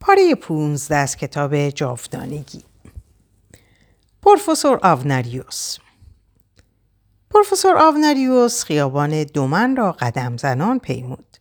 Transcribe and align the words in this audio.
پاره 0.00 0.34
پونزده 0.34 0.96
از 0.96 1.16
کتاب 1.16 1.68
جاودانگی 1.68 2.64
پروفسور 4.22 4.78
آوناریوس 4.82 5.78
پروفسور 7.30 7.76
آوناریوس 7.78 8.64
خیابان 8.64 9.24
دومن 9.24 9.76
را 9.76 9.92
قدم 9.92 10.36
زنان 10.36 10.78
پیمود. 10.78 11.36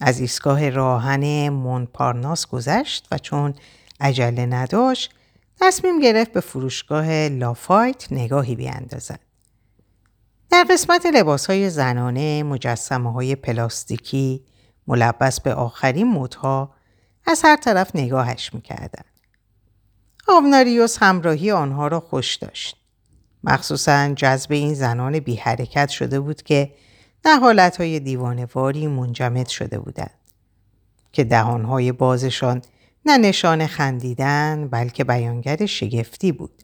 از 0.00 0.20
ایستگاه 0.20 0.70
راهن 0.70 1.48
مونپارناس 1.48 2.46
گذشت 2.46 3.08
و 3.10 3.18
چون 3.18 3.54
عجله 4.00 4.46
نداشت 4.46 5.14
تصمیم 5.60 6.00
گرفت 6.00 6.32
به 6.32 6.40
فروشگاه 6.40 7.28
لافایت 7.28 8.12
نگاهی 8.12 8.56
بیاندازد. 8.56 9.20
در 10.50 10.66
قسمت 10.70 11.06
لباس 11.06 11.46
های 11.46 11.70
زنانه 11.70 12.42
مجسمه 12.42 13.12
های 13.12 13.34
پلاستیکی 13.34 14.44
ملبس 14.86 15.40
به 15.40 15.54
آخرین 15.54 16.12
مدها 16.12 16.74
از 17.26 17.42
هر 17.44 17.56
طرف 17.56 17.96
نگاهش 17.96 18.54
می‌کردن. 18.54 19.04
آوناریوس 20.28 20.98
همراهی 21.00 21.50
آنها 21.50 21.88
را 21.88 22.00
خوش 22.00 22.36
داشت. 22.36 22.76
مخصوصا 23.44 24.14
جذب 24.14 24.52
این 24.52 24.74
زنان 24.74 25.18
بی 25.18 25.36
حرکت 25.36 25.88
شده 25.88 26.20
بود 26.20 26.42
که 26.42 26.74
در 27.22 27.36
حالتهای 27.36 28.00
دیوانواری 28.00 28.86
منجمد 28.86 29.48
شده 29.48 29.78
بودند. 29.78 30.18
که 31.12 31.24
دهانهای 31.24 31.92
بازشان 31.92 32.62
نه 33.06 33.18
نشان 33.18 33.66
خندیدن 33.66 34.68
بلکه 34.68 35.04
بیانگر 35.04 35.66
شگفتی 35.66 36.32
بود. 36.32 36.62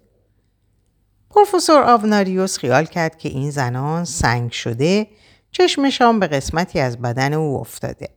پروفسور 1.31 1.83
آوناریوس 1.83 2.59
خیال 2.59 2.84
کرد 2.84 3.19
که 3.19 3.29
این 3.29 3.51
زنان 3.51 4.05
سنگ 4.05 4.53
شده 4.53 5.06
چشمشان 5.53 6.20
به 6.20 6.27
قسمتی 6.27 6.81
از 6.81 6.98
بدن 6.98 7.33
او 7.33 7.61
افتاده. 7.61 8.09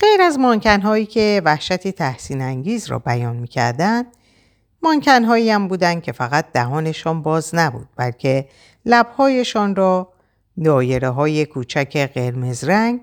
غیر 0.00 0.22
از 0.22 0.38
مانکنهایی 0.38 1.06
که 1.06 1.42
وحشتی 1.44 1.92
تحسین 1.92 2.42
انگیز 2.42 2.86
را 2.86 2.98
بیان 2.98 3.36
می‌کردند 3.36 4.06
مانکنهایی 4.82 5.50
هم 5.50 5.68
بودند 5.68 6.02
که 6.02 6.12
فقط 6.12 6.52
دهانشان 6.52 7.22
باز 7.22 7.54
نبود 7.54 7.88
بلکه 7.96 8.48
لبهایشان 8.86 9.76
را 9.76 10.12
دایره 10.64 11.08
های 11.08 11.46
کوچک 11.46 12.10
قرمز 12.14 12.64
رنگ 12.64 13.00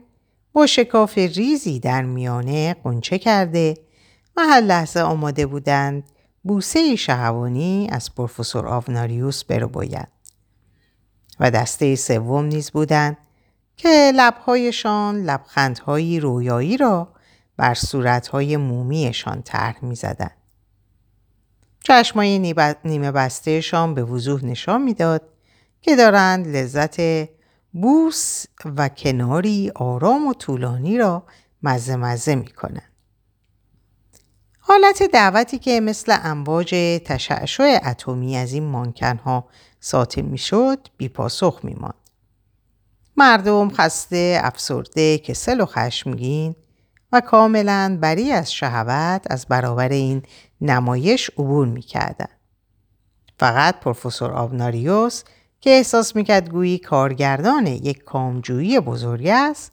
با 0.53 0.65
شکاف 0.65 1.17
ریزی 1.17 1.79
در 1.79 2.01
میانه 2.01 2.75
قنچه 2.83 3.19
کرده 3.19 3.73
و 4.37 4.41
هر 4.41 4.61
لحظه 4.61 4.99
آماده 4.99 5.45
بودند 5.45 6.03
بوسه 6.43 6.95
شهوانی 6.95 7.87
از 7.91 8.15
پروفسور 8.15 8.67
آوناریوس 8.67 9.43
برو 9.43 9.67
باید. 9.67 10.07
و 11.39 11.51
دسته 11.51 11.95
سوم 11.95 12.45
نیز 12.45 12.71
بودند 12.71 13.17
که 13.77 14.11
لبهایشان 14.15 15.21
لبخندهایی 15.23 16.19
رویایی 16.19 16.77
را 16.77 17.13
بر 17.57 17.73
صورتهای 17.73 18.57
مومیشان 18.57 19.41
طرح 19.41 19.85
می‌زدند. 19.85 20.37
چشمای 21.79 22.55
نیمه 22.83 23.11
بستهشان 23.11 23.93
به 23.93 24.03
وضوح 24.03 24.45
نشان 24.45 24.81
می‌داد 24.81 25.21
که 25.81 25.95
دارند 25.95 26.47
لذت 26.47 27.27
بوس 27.73 28.45
و 28.65 28.89
کناری 28.89 29.71
آرام 29.75 30.27
و 30.27 30.33
طولانی 30.33 30.97
را 30.97 31.23
مزه 31.63 31.95
مزه 31.95 32.35
می 32.35 32.47
کنند. 32.47 32.91
حالت 34.59 35.03
دعوتی 35.03 35.59
که 35.59 35.81
مثل 35.81 36.17
امواج 36.23 36.75
تشعشع 37.05 37.79
اتمی 37.85 38.37
از 38.37 38.53
این 38.53 38.63
مانکنها 38.63 39.47
ساطع 39.79 40.21
می 40.21 40.37
شد 40.37 40.87
بی 40.97 41.09
پاسخ 41.09 41.59
می 41.63 41.73
ماند. 41.73 42.06
مردم 43.17 43.69
خسته، 43.69 44.39
افسرده، 44.43 45.17
کسل 45.17 45.61
و 45.61 45.65
خشمگین 45.65 46.55
و 47.11 47.21
کاملا 47.21 47.97
بری 48.01 48.31
از 48.31 48.53
شهوت 48.53 49.25
از 49.29 49.45
برابر 49.45 49.89
این 49.89 50.23
نمایش 50.61 51.29
عبور 51.29 51.67
می 51.67 51.81
کردن. 51.81 52.29
فقط 53.39 53.79
پروفسور 53.79 54.31
آبناریوس 54.31 55.23
که 55.61 55.69
احساس 55.69 56.15
می‌کرد 56.15 56.49
گویی 56.49 56.77
کارگردان 56.77 57.67
یک 57.67 58.03
کامجویی 58.03 58.79
بزرگ 58.79 59.27
است 59.27 59.71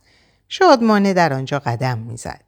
شادمانه 0.48 1.12
در 1.12 1.32
آنجا 1.32 1.58
قدم 1.58 1.98
می‌زد. 1.98 2.44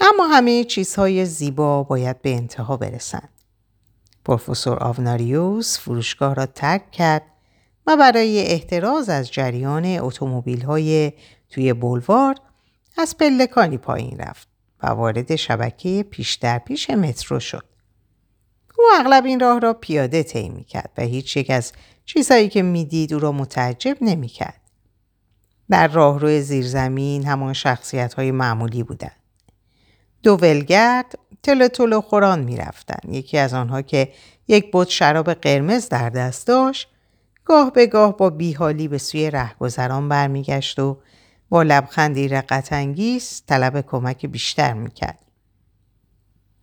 اما 0.00 0.26
همه 0.26 0.64
چیزهای 0.64 1.26
زیبا 1.26 1.82
باید 1.82 2.22
به 2.22 2.34
انتها 2.34 2.76
برسند. 2.76 3.28
پروفسور 4.24 4.78
آوناریوس 4.78 5.78
فروشگاه 5.78 6.34
را 6.34 6.46
ترک 6.46 6.90
کرد 6.90 7.22
و 7.86 7.96
برای 7.96 8.40
احتراز 8.40 9.08
از 9.08 9.32
جریان 9.32 9.84
اتومبیل 9.98 10.62
های 10.62 11.12
توی 11.50 11.72
بلوار 11.72 12.34
از 12.98 13.18
پلکانی 13.18 13.78
پایین 13.78 14.18
رفت 14.18 14.48
و 14.82 14.86
وارد 14.86 15.36
شبکه 15.36 16.02
پیش 16.10 16.34
در 16.34 16.58
پیش 16.58 16.90
مترو 16.90 17.40
شد. 17.40 17.64
او 18.78 18.84
اغلب 19.00 19.24
این 19.24 19.40
راه 19.40 19.60
را 19.60 19.72
پیاده 19.72 20.22
طی 20.22 20.48
می‌کرد 20.48 20.90
و 20.98 21.02
هیچ 21.02 21.36
یک 21.36 21.50
از 21.50 21.72
چیزهایی 22.04 22.48
که 22.48 22.62
می‌دید 22.62 23.14
او 23.14 23.20
را 23.20 23.32
متعجب 23.32 23.96
نمی‌کرد. 24.00 24.60
در 25.70 25.88
راهرو 25.88 26.40
زیرزمین 26.40 27.26
همان 27.26 27.52
شخصیت 27.52 28.14
های 28.14 28.30
معمولی 28.30 28.82
بودند. 28.82 29.16
دو 30.22 30.36
ولگرد 30.36 31.18
تل 31.42 31.68
تل 31.68 32.00
خوران 32.00 32.40
می‌رفتند. 32.40 33.14
یکی 33.14 33.38
از 33.38 33.54
آنها 33.54 33.82
که 33.82 34.12
یک 34.48 34.70
بط 34.72 34.88
شراب 34.88 35.34
قرمز 35.34 35.88
در 35.88 36.10
دست 36.10 36.46
داشت 36.46 36.88
گاه 37.44 37.72
به 37.72 37.86
گاه 37.86 38.16
با 38.16 38.30
بیحالی 38.30 38.88
به 38.88 38.98
سوی 38.98 39.30
رهگذران 39.30 40.08
برمیگشت 40.08 40.78
و 40.78 40.98
با 41.48 41.62
لبخندی 41.62 42.28
رقتانگیز 42.28 43.42
طلب 43.46 43.80
کمک 43.80 44.26
بیشتر 44.26 44.72
می‌کرد. 44.72 45.18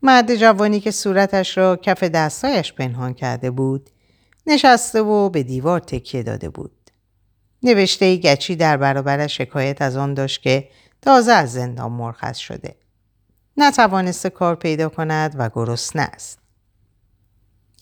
مرد 0.01 0.35
جوانی 0.35 0.79
که 0.79 0.91
صورتش 0.91 1.57
را 1.57 1.75
کف 1.75 2.03
دستایش 2.03 2.73
پنهان 2.73 3.13
کرده 3.13 3.51
بود 3.51 3.89
نشسته 4.47 5.01
و 5.01 5.29
به 5.29 5.43
دیوار 5.43 5.79
تکیه 5.79 6.23
داده 6.23 6.49
بود. 6.49 6.71
نوشته 7.63 8.17
گچی 8.17 8.55
در 8.55 8.77
برابرش 8.77 9.37
شکایت 9.37 9.81
از 9.81 9.97
آن 9.97 10.13
داشت 10.13 10.41
که 10.41 10.69
تازه 11.01 11.31
از 11.31 11.53
زندان 11.53 11.91
مرخص 11.91 12.37
شده. 12.37 12.75
نتوانسته 13.57 14.29
کار 14.29 14.55
پیدا 14.55 14.89
کند 14.89 15.35
و 15.37 15.49
گرسنه 15.49 16.01
است. 16.01 16.40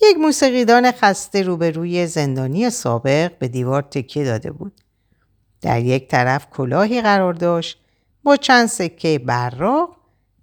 یک 0.01 0.17
موسیقیدان 0.17 0.91
خسته 0.91 1.41
روبروی 1.41 2.07
زندانی 2.07 2.69
سابق 2.69 3.37
به 3.37 3.47
دیوار 3.47 3.81
تکیه 3.81 4.23
داده 4.23 4.51
بود. 4.51 4.81
در 5.61 5.81
یک 5.81 6.07
طرف 6.07 6.49
کلاهی 6.49 7.01
قرار 7.01 7.33
داشت 7.33 7.79
با 8.23 8.37
چند 8.37 8.67
سکه 8.67 9.19
براق 9.19 9.95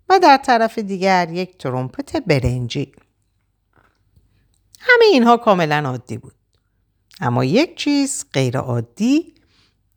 و 0.09 0.19
در 0.19 0.37
طرف 0.37 0.79
دیگر 0.79 1.29
یک 1.33 1.59
ترومپت 1.59 2.17
برنجی. 2.17 2.93
همه 4.81 5.05
اینها 5.13 5.37
کاملا 5.37 5.89
عادی 5.89 6.19
بود. 6.19 6.35
اما 7.21 7.45
یک 7.45 7.77
چیز 7.77 8.25
غیر 8.33 8.59
عادی 8.59 9.35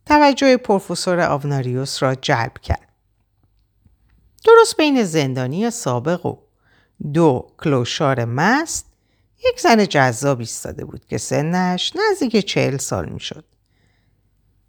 توجه 0.06 0.58
پروفسور 0.58 1.20
آوناریوس 1.20 2.04
را 2.04 2.16
جلب 2.16 2.54
کرد. 2.62 2.90
درست 4.46 4.78
بین 4.78 5.04
زندانی 5.04 5.72
سابق 5.72 6.26
و 6.26 6.38
دو 7.14 7.48
کلوشار 7.64 8.26
مست 8.26 8.89
یک 9.46 9.60
زن 9.60 9.86
جذاب 9.86 10.40
ایستاده 10.40 10.86
بود 10.86 11.06
که 11.06 11.18
سنش 11.18 11.94
نزدیک 11.96 12.46
چهل 12.46 12.78
سال 12.78 13.10
می‌شد. 13.10 13.46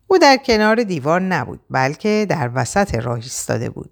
او 0.07 0.19
در 0.19 0.37
کنار 0.37 0.83
دیوار 0.83 1.21
نبود 1.21 1.61
بلکه 1.71 2.27
در 2.29 2.51
وسط 2.55 2.95
راه 2.95 3.15
ایستاده 3.15 3.71
بود 3.71 3.91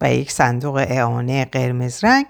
و 0.00 0.14
یک 0.14 0.32
صندوق 0.32 0.76
اعانه 0.76 1.44
قرمز 1.44 2.04
رنگ 2.04 2.26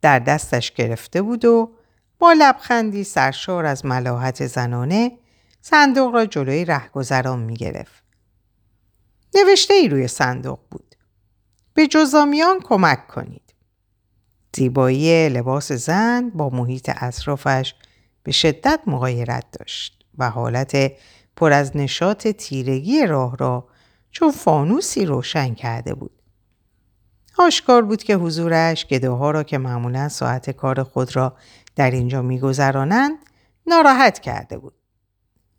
در 0.00 0.18
دستش 0.18 0.72
گرفته 0.72 1.22
بود 1.22 1.44
و 1.44 1.72
با 2.18 2.32
لبخندی 2.32 3.04
سرشار 3.04 3.66
از 3.66 3.86
ملاحت 3.86 4.46
زنانه 4.46 5.18
صندوق 5.60 6.14
را 6.14 6.26
جلوی 6.26 6.64
رهگذران 6.64 7.38
می 7.38 7.54
گرفت. 7.54 8.02
نوشته 9.34 9.74
ای 9.74 9.88
روی 9.88 10.08
صندوق 10.08 10.58
بود. 10.70 10.94
به 11.74 11.86
جزامیان 11.86 12.60
کمک 12.60 13.06
کنید. 13.06 13.51
زیبایی 14.56 15.28
لباس 15.28 15.72
زن 15.72 16.30
با 16.34 16.50
محیط 16.50 16.90
اطرافش 16.96 17.74
به 18.22 18.32
شدت 18.32 18.80
مغایرت 18.86 19.44
داشت 19.58 20.04
و 20.18 20.30
حالت 20.30 20.92
پر 21.36 21.52
از 21.52 21.76
نشاط 21.76 22.28
تیرگی 22.28 23.06
راه 23.06 23.36
را 23.36 23.68
چون 24.10 24.30
فانوسی 24.30 25.04
روشن 25.04 25.54
کرده 25.54 25.94
بود. 25.94 26.22
آشکار 27.38 27.82
بود 27.82 28.02
که 28.02 28.14
حضورش 28.14 28.86
گداها 28.86 29.30
را 29.30 29.42
که 29.42 29.58
معمولا 29.58 30.08
ساعت 30.08 30.50
کار 30.50 30.82
خود 30.82 31.16
را 31.16 31.36
در 31.76 31.90
اینجا 31.90 32.22
میگذرانند 32.22 33.18
ناراحت 33.66 34.18
کرده 34.18 34.58
بود 34.58 34.74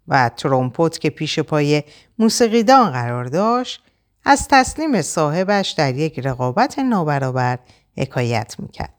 و 0.07 0.29
ترومپوت 0.29 0.99
که 0.99 1.09
پیش 1.09 1.39
پای 1.39 1.83
موسیقیدان 2.19 2.91
قرار 2.91 3.25
داشت 3.25 3.83
از 4.25 4.47
تسلیم 4.47 5.01
صاحبش 5.01 5.69
در 5.71 5.95
یک 5.95 6.19
رقابت 6.19 6.79
نابرابر 6.79 7.59
حکایت 7.97 8.55
می‌کرد. 8.59 8.93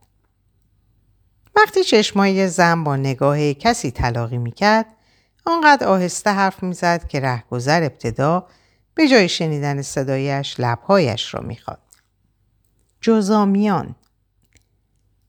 وقتی 1.56 1.84
چشمای 1.84 2.48
زن 2.48 2.84
با 2.84 2.96
نگاه 2.96 3.54
کسی 3.54 3.90
تلاقی 3.90 4.38
می‌کرد 4.38 4.86
آنقدر 5.46 5.86
آهسته 5.86 6.30
حرف 6.30 6.62
می‌زد 6.62 7.08
که 7.08 7.20
رهگذر 7.20 7.82
ابتدا 7.82 8.46
به 8.94 9.08
جای 9.08 9.28
شنیدن 9.28 9.82
صدایش 9.82 10.60
لبهایش 10.60 11.34
را 11.34 11.40
می‌خواد. 11.40 11.78
جزامیان 13.00 13.94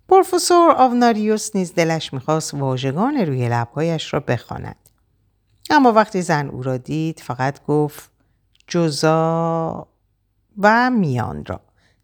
پروفسور 0.10 0.72
آوناریوس 0.72 1.56
نیز 1.56 1.74
دلش 1.74 2.14
می‌خواست 2.14 2.54
واژگان 2.54 3.18
روی 3.18 3.50
لبهایش 3.50 4.14
را 4.14 4.20
بخواند 4.20 4.76
اما 5.70 5.92
وقتی 5.92 6.22
زن 6.22 6.50
او 6.50 6.64
را 6.64 6.78
دید 6.78 7.20
فقط 7.20 7.66
گفت 7.66 8.12
جزا 8.68 9.88
و 10.58 10.90
میان 10.90 11.46
را 11.46 11.62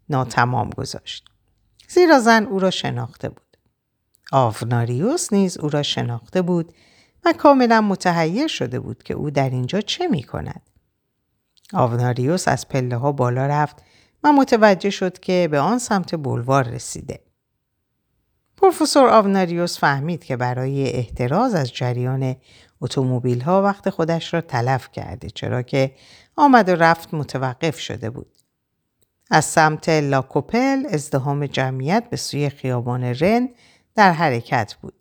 ناتمام 0.08 0.70
گذاشت 0.70 1.31
زیرا 1.94 2.20
زن 2.20 2.44
او 2.44 2.58
را 2.58 2.70
شناخته 2.70 3.28
بود 3.28 3.56
آوناریوس 4.32 5.32
نیز 5.32 5.58
او 5.58 5.68
را 5.68 5.82
شناخته 5.82 6.42
بود 6.42 6.74
و 7.24 7.32
کاملا 7.32 7.80
متحیر 7.80 8.46
شده 8.46 8.80
بود 8.80 9.02
که 9.02 9.14
او 9.14 9.30
در 9.30 9.50
اینجا 9.50 9.80
چه 9.80 10.08
می 10.08 10.22
کند. 10.22 10.70
آوناریوس 11.72 12.48
از 12.48 12.68
پله 12.68 12.96
ها 12.96 13.12
بالا 13.12 13.46
رفت 13.46 13.76
و 14.24 14.32
متوجه 14.32 14.90
شد 14.90 15.18
که 15.18 15.48
به 15.50 15.60
آن 15.60 15.78
سمت 15.78 16.14
بلوار 16.14 16.64
رسیده. 16.64 17.20
پروفسور 18.56 19.08
آوناریوس 19.08 19.78
فهمید 19.78 20.24
که 20.24 20.36
برای 20.36 20.90
احتراز 20.90 21.54
از 21.54 21.72
جریان 21.72 22.36
اتومبیل 22.80 23.40
ها 23.40 23.62
وقت 23.62 23.90
خودش 23.90 24.34
را 24.34 24.40
تلف 24.40 24.88
کرده 24.92 25.30
چرا 25.30 25.62
که 25.62 25.94
آمد 26.36 26.68
و 26.68 26.74
رفت 26.74 27.14
متوقف 27.14 27.78
شده 27.78 28.10
بود. 28.10 28.41
از 29.34 29.44
سمت 29.44 29.88
لاکوپل 29.88 30.86
ازدهام 30.90 31.46
جمعیت 31.46 32.10
به 32.10 32.16
سوی 32.16 32.48
خیابان 32.48 33.04
رن 33.04 33.48
در 33.94 34.12
حرکت 34.12 34.74
بود. 34.74 34.94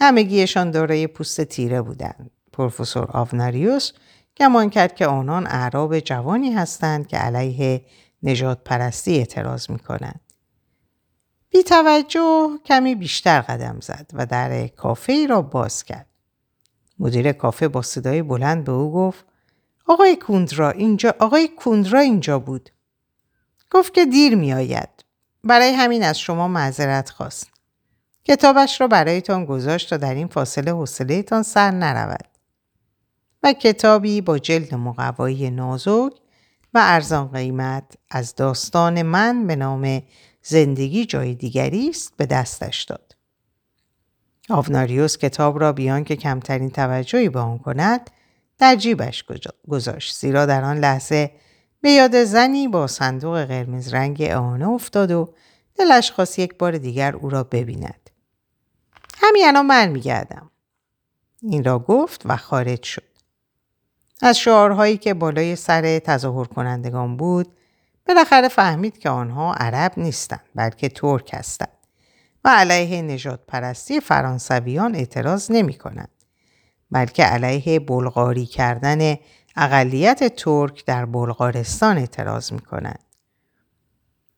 همگیشان 0.00 0.70
دارای 0.70 1.06
پوست 1.06 1.40
تیره 1.40 1.82
بودند. 1.82 2.30
پروفسور 2.52 3.10
آوناریوس 3.10 3.92
گمان 4.36 4.70
کرد 4.70 4.94
که 4.94 5.06
آنان 5.06 5.46
اعراب 5.46 5.98
جوانی 5.98 6.52
هستند 6.52 7.06
که 7.06 7.16
علیه 7.16 7.84
نجات 8.22 8.64
پرستی 8.64 9.18
اعتراض 9.18 9.70
می 9.70 9.78
کنند. 9.78 10.20
بی 11.50 11.62
توجه 11.62 12.50
کمی 12.64 12.94
بیشتر 12.94 13.40
قدم 13.40 13.80
زد 13.80 14.10
و 14.12 14.26
در 14.26 14.66
کافه 14.66 15.12
ای 15.12 15.26
را 15.26 15.42
باز 15.42 15.84
کرد. 15.84 16.06
مدیر 16.98 17.32
کافه 17.32 17.68
با 17.68 17.82
صدای 17.82 18.22
بلند 18.22 18.64
به 18.64 18.72
او 18.72 18.92
گفت 18.92 19.24
آقای 19.86 20.16
کوندرا 20.16 20.70
اینجا 20.70 21.14
آقای 21.18 21.48
کوندرا 21.48 22.00
اینجا 22.00 22.38
بود. 22.38 22.70
گفت 23.70 23.94
که 23.94 24.06
دیر 24.06 24.34
می 24.34 24.52
آید. 24.52 24.88
برای 25.44 25.72
همین 25.72 26.02
از 26.02 26.18
شما 26.18 26.48
معذرت 26.48 27.10
خواست. 27.10 27.50
کتابش 28.24 28.80
را 28.80 28.88
برایتان 28.88 29.44
گذاشت 29.44 29.90
تا 29.90 29.96
در 29.96 30.14
این 30.14 30.26
فاصله 30.28 30.72
حوصلهتان 30.72 31.42
سر 31.42 31.70
نرود. 31.70 32.28
و 33.42 33.52
کتابی 33.52 34.20
با 34.20 34.38
جلد 34.38 34.74
مقوایی 34.74 35.50
نازک 35.50 36.12
و 36.74 36.78
ارزان 36.82 37.28
قیمت 37.28 37.84
از 38.10 38.34
داستان 38.34 39.02
من 39.02 39.46
به 39.46 39.56
نام 39.56 40.02
زندگی 40.42 41.06
جای 41.06 41.34
دیگری 41.34 41.88
است 41.88 42.12
به 42.16 42.26
دستش 42.26 42.82
داد. 42.82 43.16
آوناریوس 44.50 45.16
کتاب 45.16 45.60
را 45.60 45.72
بیان 45.72 46.04
که 46.04 46.16
کمترین 46.16 46.70
توجهی 46.70 47.28
به 47.28 47.40
آن 47.40 47.58
کند 47.58 48.10
در 48.58 48.76
جیبش 48.76 49.24
گذاشت 49.68 50.16
زیرا 50.16 50.46
در 50.46 50.64
آن 50.64 50.78
لحظه 50.78 51.30
به 51.80 51.90
یاد 51.90 52.24
زنی 52.24 52.68
با 52.68 52.86
صندوق 52.86 53.44
قرمز 53.44 53.94
رنگ 53.94 54.16
اعانه 54.20 54.68
افتاد 54.68 55.10
و 55.10 55.34
دلش 55.78 56.12
خواست 56.12 56.38
یک 56.38 56.58
بار 56.58 56.78
دیگر 56.78 57.16
او 57.16 57.30
را 57.30 57.44
ببیند. 57.44 58.10
همین 59.18 59.42
الان 59.46 59.66
من 59.66 59.88
میگردم. 59.88 60.50
این 61.42 61.64
را 61.64 61.78
گفت 61.78 62.22
و 62.24 62.36
خارج 62.36 62.82
شد. 62.82 63.08
از 64.22 64.38
شعارهایی 64.38 64.96
که 64.96 65.14
بالای 65.14 65.56
سر 65.56 65.98
تظاهر 65.98 66.44
کنندگان 66.44 67.16
بود 67.16 67.52
بالاخره 68.06 68.48
فهمید 68.48 68.98
که 68.98 69.10
آنها 69.10 69.54
عرب 69.54 69.92
نیستند 69.96 70.44
بلکه 70.54 70.88
ترک 70.88 71.30
هستند 71.34 71.78
و 72.44 72.48
علیه 72.48 73.02
نجات 73.02 73.40
پرستی 73.46 74.00
فرانسویان 74.00 74.94
اعتراض 74.94 75.50
نمی 75.50 75.74
کنند 75.74 76.10
بلکه 76.90 77.24
علیه 77.24 77.80
بلغاری 77.80 78.46
کردن 78.46 79.16
اقلیت 79.60 80.36
ترک 80.36 80.84
در 80.84 81.04
بلغارستان 81.04 81.98
اعتراض 81.98 82.52
می 82.52 82.60
کنند. 82.60 83.04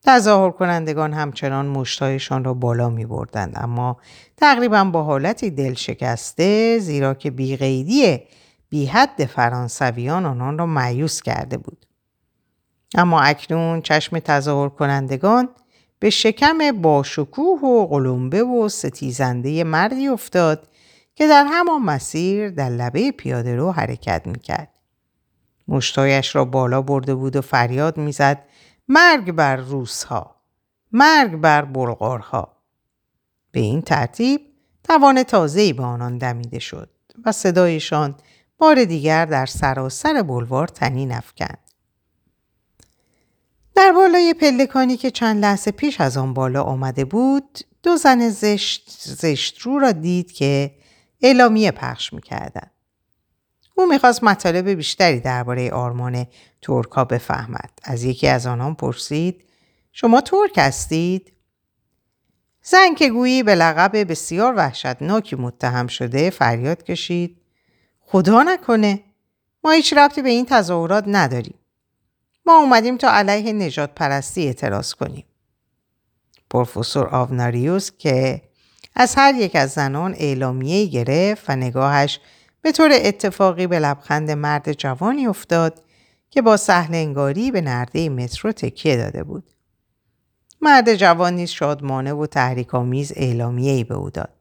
تظاهر 0.03 0.51
کنندگان 0.51 1.13
همچنان 1.13 1.67
مشتایشان 1.67 2.45
را 2.45 2.55
بالا 2.55 2.89
می 2.89 3.07
بردند 3.07 3.53
اما 3.57 3.97
تقریبا 4.37 4.85
با 4.85 5.03
حالتی 5.03 5.51
دل 5.51 5.75
شکسته 5.75 6.79
زیرا 6.79 7.15
که 7.15 7.31
بیقیدی 7.31 8.21
بی 8.69 8.87
حد 8.87 9.25
فرانسویان 9.25 10.27
آنان 10.27 10.59
را 10.59 10.67
معیوس 10.67 11.23
کرده 11.23 11.57
بود. 11.57 11.87
اما 12.95 13.21
اکنون 13.21 13.83
چشم 13.83 14.19
تظاهر 14.19 14.69
کنندگان 14.69 15.49
به 15.99 16.11
شکم 16.11 16.73
باشکوه 16.83 17.61
و 17.61 17.87
قلمبه 17.87 18.43
و 18.43 18.69
ستیزنده 18.69 19.65
مردی 19.65 20.09
افتاد 20.09 20.69
که 21.15 21.29
در 21.29 21.45
همان 21.51 21.83
مسیر 21.83 22.51
در 22.51 22.69
لبه 22.69 23.13
پیاده 23.13 23.57
رو 23.57 23.73
حرکت 23.73 24.23
می‌کرد. 24.27 24.80
مشتایش 25.71 26.37
را 26.37 26.45
بالا 26.45 26.83
برده 26.83 27.15
بود 27.15 27.37
و 27.37 27.41
فریاد 27.41 27.97
می‌زد 27.97 28.45
مرگ 28.89 29.33
بر 29.33 29.57
روسها 29.57 30.37
مرگ 30.93 31.37
بر 31.37 31.65
بلغارها. 31.65 32.57
به 33.51 33.61
این 33.61 33.83
ترتیب 33.83 34.41
توان 34.85 35.23
تازه‌ای 35.23 35.73
به 35.73 35.83
آنان 35.83 36.19
دمیده 36.19 36.59
شد 36.59 36.91
و 37.25 37.33
صدایشان 37.33 38.15
بار 38.59 38.85
دیگر 38.85 39.27
در 39.27 39.47
سراسر 39.47 40.23
بلوار 40.23 40.69
تنین 40.69 41.13
افکند. 41.13 41.59
در 43.75 43.93
بالای 43.93 44.35
پلکانی 44.35 44.97
که 44.97 45.11
چند 45.11 45.43
لحظه 45.43 45.71
پیش 45.71 46.01
از 46.01 46.17
آن 46.17 46.35
بالا 46.35 46.63
آمده 46.63 47.05
بود 47.05 47.59
دو 47.83 47.97
زن 47.97 48.29
زشت, 48.29 48.91
زشت 49.01 49.61
رو 49.61 49.79
را 49.79 49.93
دید 49.93 50.33
که 50.33 50.75
اعلامیه 51.23 51.71
پخش 51.71 52.13
می‌کردند. 52.13 52.71
او 53.81 53.87
می‌خواست 53.87 54.25
مطالب 54.25 54.69
بیشتری 54.69 55.21
درباره 55.21 55.71
آرمان 55.71 56.27
ترک 56.63 56.91
ها 56.91 57.05
بفهمد. 57.05 57.71
از 57.83 58.05
یکی 58.05 58.29
از 58.29 58.47
آنان 58.47 58.75
پرسید 58.75 59.45
شما 59.93 60.21
ترک 60.21 60.59
هستید؟ 60.59 61.33
زن 62.63 62.95
که 62.95 63.11
گویی 63.11 63.43
به 63.43 63.55
لقب 63.55 64.11
بسیار 64.11 64.55
وحشتناکی 64.57 65.37
متهم 65.37 65.87
شده 65.87 66.31
فریاد 66.31 66.83
کشید 66.83 67.37
خدا 68.01 68.43
نکنه 68.43 69.01
ما 69.65 69.71
هیچ 69.71 69.93
ربطی 69.93 70.23
به 70.23 70.29
این 70.29 70.47
تظاهرات 70.47 71.05
نداریم. 71.07 71.59
ما 72.47 72.57
اومدیم 72.57 72.97
تا 72.97 73.11
علیه 73.11 73.53
نجات 73.53 73.95
پرستی 73.95 74.47
اعتراض 74.47 74.95
کنیم. 74.95 75.25
پروفسور 76.51 77.07
آوناریوس 77.09 77.91
که 77.99 78.43
از 78.95 79.15
هر 79.15 79.35
یک 79.35 79.57
از 79.57 79.71
زنان 79.71 80.15
اعلامیه 80.19 80.87
گرفت 80.87 81.51
و 81.51 81.57
نگاهش 81.57 82.21
به 82.63 82.73
طور 82.73 82.91
اتفاقی 82.93 83.67
به 83.67 83.79
لبخند 83.79 84.31
مرد 84.31 84.73
جوانی 84.73 85.27
افتاد 85.27 85.83
که 86.31 86.43
با 86.43 86.57
سهل 86.57 86.95
انگاری 86.95 87.51
به 87.51 87.61
نرده 87.61 88.09
مترو 88.09 88.53
تکیه 88.53 88.97
داده 88.97 89.25
بود. 89.25 89.51
مرد 90.61 90.95
جوان 90.95 91.35
نیز 91.35 91.51
شادمانه 91.51 92.13
و 92.13 92.27
تحریک 92.27 92.75
آمیز 92.75 93.13
اعلامیه‌ای 93.17 93.85
به 93.85 93.95
او 93.95 94.11
داد. 94.11 94.35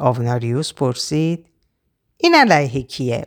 آوناریوس 0.00 0.72
پرسید 0.72 1.46
این 2.16 2.34
علیه 2.34 2.82
کیه؟ 2.82 3.26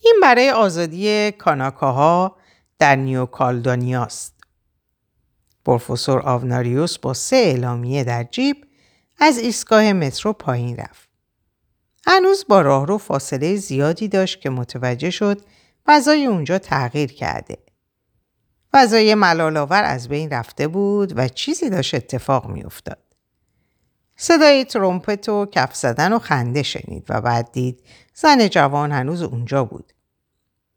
این 0.00 0.18
برای 0.22 0.50
آزادی 0.50 1.32
کاناکاها 1.32 2.36
در 2.78 2.96
نیوکالدونیاست. 2.96 4.34
پروفسور 5.64 6.20
آوناریوس 6.20 6.98
با 6.98 7.14
سه 7.14 7.36
اعلامیه 7.36 8.04
در 8.04 8.24
جیب 8.24 8.66
از 9.18 9.38
ایستگاه 9.38 9.92
مترو 9.92 10.32
پایین 10.32 10.76
رفت. 10.76 11.03
هنوز 12.06 12.44
با 12.48 12.60
راهرو 12.60 12.98
فاصله 12.98 13.56
زیادی 13.56 14.08
داشت 14.08 14.40
که 14.40 14.50
متوجه 14.50 15.10
شد 15.10 15.40
فضای 15.86 16.26
اونجا 16.26 16.58
تغییر 16.58 17.12
کرده. 17.12 17.58
فضای 18.72 19.14
ملالآور 19.14 19.84
از 19.84 20.08
بین 20.08 20.30
رفته 20.30 20.68
بود 20.68 21.18
و 21.18 21.28
چیزی 21.28 21.70
داشت 21.70 21.94
اتفاق 21.94 22.46
میافتاد. 22.46 22.98
صدای 24.16 24.64
ترومپت 24.64 25.28
و 25.28 25.46
کف 25.46 25.76
زدن 25.76 26.12
و 26.12 26.18
خنده 26.18 26.62
شنید 26.62 27.06
و 27.08 27.20
بعد 27.20 27.52
دید 27.52 27.82
زن 28.14 28.48
جوان 28.48 28.92
هنوز 28.92 29.22
اونجا 29.22 29.64
بود. 29.64 29.92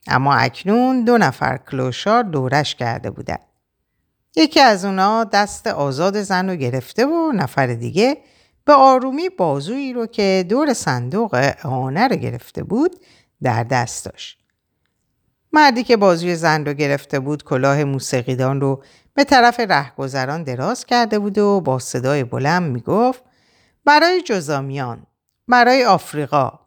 اما 0.07 0.36
اکنون 0.36 1.03
دو 1.03 1.17
نفر 1.17 1.57
کلوشار 1.57 2.24
دورش 2.24 2.75
کرده 2.75 3.12
بودند. 3.12 3.48
یکی 4.36 4.60
از 4.60 4.86
اونا 4.86 5.24
دست 5.24 5.67
آزاد 5.67 6.22
زن 6.22 6.50
رو 6.50 6.55
گرفته 6.55 7.05
و 7.05 7.31
نفر 7.31 7.67
دیگه 7.67 8.17
به 8.68 8.74
آرومی 8.74 9.30
بازویی 9.30 9.94
رو 9.94 10.06
که 10.06 10.46
دور 10.50 10.74
صندوق 10.74 11.54
آنه 11.64 12.08
رو 12.08 12.16
گرفته 12.16 12.64
بود 12.64 12.96
در 13.44 13.64
دست 13.64 14.06
داشت. 14.06 14.40
مردی 15.54 15.84
که 15.84 15.98
بازوی 15.98 16.36
زن 16.36 16.66
رو 16.66 16.74
گرفته 16.74 17.20
بود 17.20 17.44
کلاه 17.44 17.84
موسیقیدان 17.84 18.62
رو 18.62 18.84
به 19.14 19.24
طرف 19.24 19.60
رهگذران 19.60 20.44
دراز 20.44 20.86
کرده 20.86 21.20
بود 21.20 21.38
و 21.38 21.62
با 21.62 21.80
صدای 21.80 22.24
بلند 22.24 22.72
می‌گفت 22.72 23.24
برای 23.86 24.22
جزامیان 24.22 25.08
برای 25.48 25.86
آفریقا. 25.86 26.60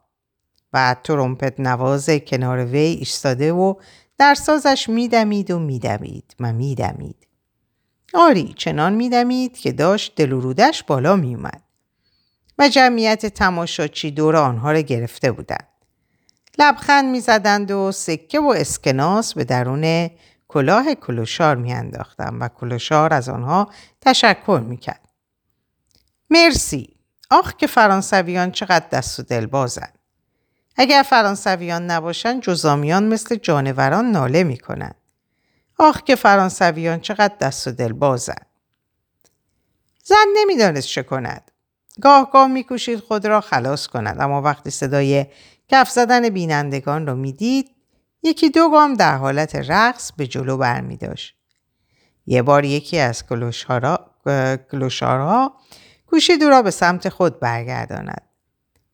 و 0.73 0.95
ترومپت 1.03 1.59
نواز 1.59 2.09
کنار 2.09 2.65
وی 2.65 2.79
ایستاده 2.79 3.53
و 3.53 3.73
در 4.17 4.35
سازش 4.35 4.89
میدمید 4.89 5.51
و 5.51 5.59
میدمید 5.59 6.35
و 6.39 6.53
میدمید. 6.53 7.27
آری 8.13 8.53
چنان 8.57 8.93
میدمید 8.93 9.57
که 9.57 9.71
داشت 9.71 10.15
دل 10.15 10.31
و 10.31 10.39
رودش 10.39 10.83
بالا 10.83 11.15
و 12.59 12.69
جمعیت 12.69 13.25
تماشاچی 13.25 14.11
دور 14.11 14.35
آنها 14.35 14.71
را 14.71 14.79
گرفته 14.79 15.31
بودند. 15.31 15.67
لبخند 16.59 17.05
می‌زدند 17.05 17.71
و 17.71 17.91
سکه 17.91 18.39
و 18.39 18.53
اسکناس 18.57 19.33
به 19.33 19.43
درون 19.43 20.09
کلاه 20.47 20.95
کلوشار 20.95 21.55
میانداختند 21.55 22.41
و 22.41 22.47
کلوشار 22.47 23.13
از 23.13 23.29
آنها 23.29 23.69
تشکر 24.01 24.63
می‌کرد. 24.65 25.09
مرسی. 26.29 26.95
آخ 27.29 27.53
که 27.55 27.67
فرانسویان 27.67 28.51
چقدر 28.51 28.85
دست 28.91 29.19
و 29.19 29.23
دل 29.23 29.45
بازند. 29.45 29.99
اگر 30.75 31.03
فرانسویان 31.09 31.91
نباشند 31.91 32.41
جزامیان 32.41 33.03
مثل 33.03 33.35
جانوران 33.35 34.11
ناله 34.11 34.43
می‌کنند. 34.43 34.95
آخ 35.77 36.01
که 36.01 36.15
فرانسویان 36.15 36.99
چقدر 36.99 37.35
دست 37.39 37.67
و 37.67 37.71
دل 37.71 37.93
بازند. 37.93 38.45
زن 40.03 40.25
نمی‌دانست 40.35 40.87
چه 40.87 41.03
کند. 41.03 41.50
گاه 42.01 42.31
گاه 42.31 42.47
میکوشید 42.47 42.99
خود 42.99 43.25
را 43.25 43.41
خلاص 43.41 43.87
کند 43.87 44.21
اما 44.21 44.41
وقتی 44.41 44.69
صدای 44.69 45.25
کف 45.69 45.89
زدن 45.89 46.29
بینندگان 46.29 47.07
را 47.07 47.15
می‌دید 47.15 47.71
یکی 48.23 48.49
دو 48.49 48.69
گام 48.69 48.93
در 48.93 49.17
حالت 49.17 49.55
رقص 49.55 50.11
به 50.11 50.27
جلو 50.27 50.57
برمی 50.57 50.97
داشت. 50.97 51.35
یه 52.25 52.41
بار 52.41 52.65
یکی 52.65 52.99
از 52.99 53.23
کلوشارها 54.71 55.55
کوشید 56.07 56.43
او 56.43 56.49
را 56.49 56.61
به 56.61 56.71
سمت 56.71 57.09
خود 57.09 57.39
برگرداند 57.39 58.21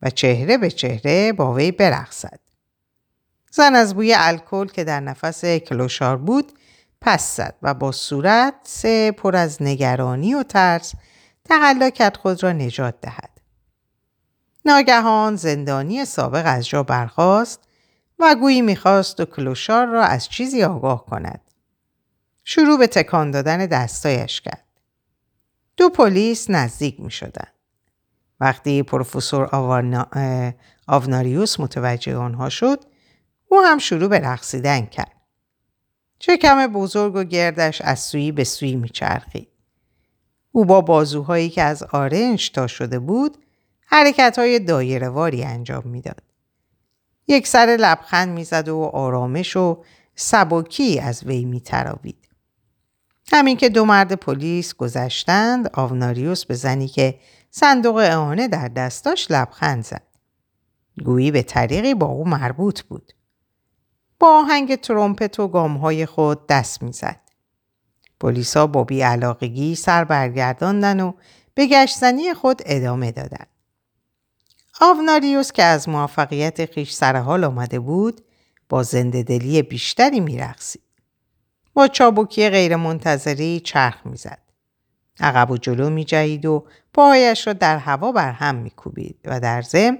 و 0.02 0.10
چهره 0.10 0.58
به 0.58 0.70
چهره 0.70 1.32
با 1.32 1.52
وی 1.52 1.72
برقصد. 1.72 2.38
زن 3.50 3.74
از 3.74 3.94
بوی 3.94 4.14
الکل 4.16 4.66
که 4.66 4.84
در 4.84 5.00
نفس 5.00 5.44
کلوشار 5.44 6.16
بود 6.16 6.52
پس 7.00 7.36
زد 7.36 7.54
و 7.62 7.74
با 7.74 7.92
صورت 7.92 8.86
پر 9.16 9.36
از 9.36 9.62
نگرانی 9.62 10.34
و 10.34 10.42
ترس 10.42 10.92
تقلا 11.48 11.90
کرد 11.90 12.16
خود 12.16 12.42
را 12.42 12.52
نجات 12.52 13.00
دهد. 13.00 13.40
ناگهان 14.64 15.36
زندانی 15.36 16.04
سابق 16.04 16.42
از 16.46 16.68
جا 16.68 16.82
برخاست 16.82 17.60
و 18.18 18.36
گویی 18.40 18.62
می‌خواست 18.62 19.20
و 19.20 19.24
کلوشار 19.24 19.86
را 19.86 20.04
از 20.04 20.28
چیزی 20.28 20.62
آگاه 20.62 21.06
کند. 21.06 21.40
شروع 22.44 22.78
به 22.78 22.86
تکان 22.86 23.30
دادن 23.30 23.66
دستایش 23.66 24.40
کرد. 24.40 24.64
دو 25.76 25.88
پلیس 25.88 26.50
نزدیک 26.50 27.00
می 27.00 27.10
شدن. 27.10 27.48
وقتی 28.40 28.82
پروفسور 28.82 29.48
آوناریوس 30.86 31.60
متوجه 31.60 32.16
آنها 32.16 32.48
شد 32.48 32.84
او 33.48 33.60
هم 33.60 33.78
شروع 33.78 34.08
به 34.08 34.18
رقصیدن 34.18 34.86
کرد. 34.86 35.16
شکم 36.20 36.66
بزرگ 36.66 37.14
و 37.14 37.24
گردش 37.24 37.80
از 37.80 38.00
سویی 38.00 38.32
به 38.32 38.44
سویی 38.44 38.76
میچرخید. 38.76 39.48
او 40.58 40.64
با 40.64 40.80
بازوهایی 40.80 41.50
که 41.50 41.62
از 41.62 41.82
آرنج 41.82 42.52
تا 42.52 42.66
شده 42.66 42.98
بود 42.98 43.38
حرکت 43.86 44.38
های 44.38 44.58
دایرهواری 44.58 45.44
انجام 45.44 45.82
می‌داد. 45.84 46.22
یک 47.28 47.46
سر 47.46 47.76
لبخند 47.80 48.28
می‌زد 48.28 48.68
و 48.68 48.78
آرامش 48.78 49.56
و 49.56 49.84
سبکی 50.14 51.00
از 51.00 51.24
وی 51.24 51.44
میتراوید. 51.44 52.28
همین 53.32 53.56
که 53.56 53.68
دو 53.68 53.84
مرد 53.84 54.12
پلیس 54.12 54.74
گذشتند 54.74 55.70
آوناریوس 55.74 56.44
به 56.44 56.54
زنی 56.54 56.88
که 56.88 57.18
صندوق 57.50 57.96
اعانه 57.96 58.48
در 58.48 58.68
دستاش 58.68 59.30
لبخند 59.30 59.84
زد. 59.84 60.06
گویی 61.04 61.30
به 61.30 61.42
طریقی 61.42 61.94
با 61.94 62.06
او 62.06 62.28
مربوط 62.28 62.82
بود. 62.82 63.12
با 64.18 64.38
آهنگ 64.38 64.76
ترومپت 64.76 65.40
و 65.40 65.48
گامهای 65.48 66.06
خود 66.06 66.46
دست 66.46 66.82
می‌زد. 66.82 67.20
پلیسا 68.20 68.66
با 68.66 68.84
بیعلاقگی 68.84 69.74
سر 69.74 70.04
برگرداندن 70.04 71.00
و 71.00 71.12
به 71.54 71.66
گشتنی 71.66 72.34
خود 72.34 72.62
ادامه 72.66 73.12
دادند. 73.12 73.48
آوناریوس 74.80 75.52
که 75.52 75.62
از 75.62 75.88
موفقیت 75.88 76.72
خیش 76.72 76.92
سر 76.92 77.16
حال 77.16 77.44
آمده 77.44 77.78
بود 77.78 78.20
با 78.68 78.82
زنده 78.82 79.62
بیشتری 79.62 80.20
میرقصید. 80.20 80.82
با 81.74 81.88
چابکی 81.88 82.48
غیرمنتظری 82.48 83.60
چرخ 83.60 84.06
می‌زد. 84.06 84.38
عقب 85.20 85.50
و 85.50 85.56
جلو 85.56 85.90
می 85.90 86.06
و 86.44 86.62
پایش 86.94 87.46
را 87.46 87.52
در 87.52 87.78
هوا 87.78 88.12
بر 88.12 88.32
هم 88.32 88.54
می 88.54 88.70
کوبید 88.70 89.18
و 89.24 89.40
در 89.40 89.62
ضمن 89.62 89.98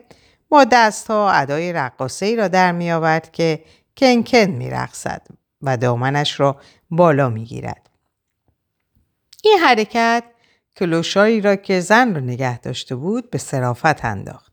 با 0.48 0.64
دستها 0.64 1.30
ادای 1.30 1.72
رقاصه 1.72 2.26
ای 2.26 2.36
را 2.36 2.48
در 2.48 2.72
می 2.72 2.92
آورد 2.92 3.32
که 3.32 3.64
کنکن 3.96 4.38
می 4.38 4.70
رقصد 4.70 5.26
و 5.62 5.76
دامنش 5.76 6.40
را 6.40 6.56
بالا 6.90 7.28
می 7.30 7.44
گیرد. 7.44 7.87
این 9.44 9.58
حرکت 9.58 10.24
کلوشایی 10.76 11.40
را 11.40 11.56
که 11.56 11.80
زن 11.80 12.14
را 12.14 12.20
نگه 12.20 12.58
داشته 12.58 12.96
بود 12.96 13.30
به 13.30 13.38
صرافت 13.38 14.04
انداخت. 14.04 14.52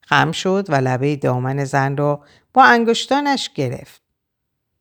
خم 0.00 0.32
شد 0.32 0.66
و 0.68 0.74
لبه 0.74 1.16
دامن 1.16 1.64
زن 1.64 1.96
را 1.96 2.24
با 2.54 2.64
انگشتانش 2.64 3.50
گرفت. 3.54 4.02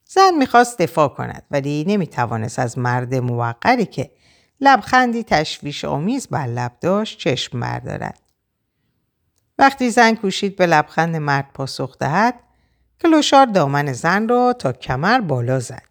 زن 0.05 0.33
می‌خواست 0.37 0.81
دفاع 0.81 1.07
کند 1.07 1.43
ولی 1.51 1.83
نمی‌توانست 1.87 2.59
از 2.59 2.77
مرد 2.77 3.15
موقری 3.15 3.85
که 3.85 4.11
لبخندی 4.61 5.23
تشویش 5.23 5.85
آمیز 5.85 6.27
بر 6.27 6.47
لب 6.47 6.71
داشت 6.81 7.19
چشم 7.19 7.59
بردارد. 7.59 8.21
وقتی 9.57 9.89
زن 9.89 10.15
کوشید 10.15 10.55
به 10.55 10.65
لبخند 10.65 11.15
مرد 11.15 11.53
پاسخ 11.53 11.97
دهد 11.97 12.39
کلوشار 13.01 13.45
دامن 13.45 13.93
زن 13.93 14.27
را 14.27 14.53
تا 14.53 14.73
کمر 14.73 15.21
بالا 15.21 15.59
زد. 15.59 15.86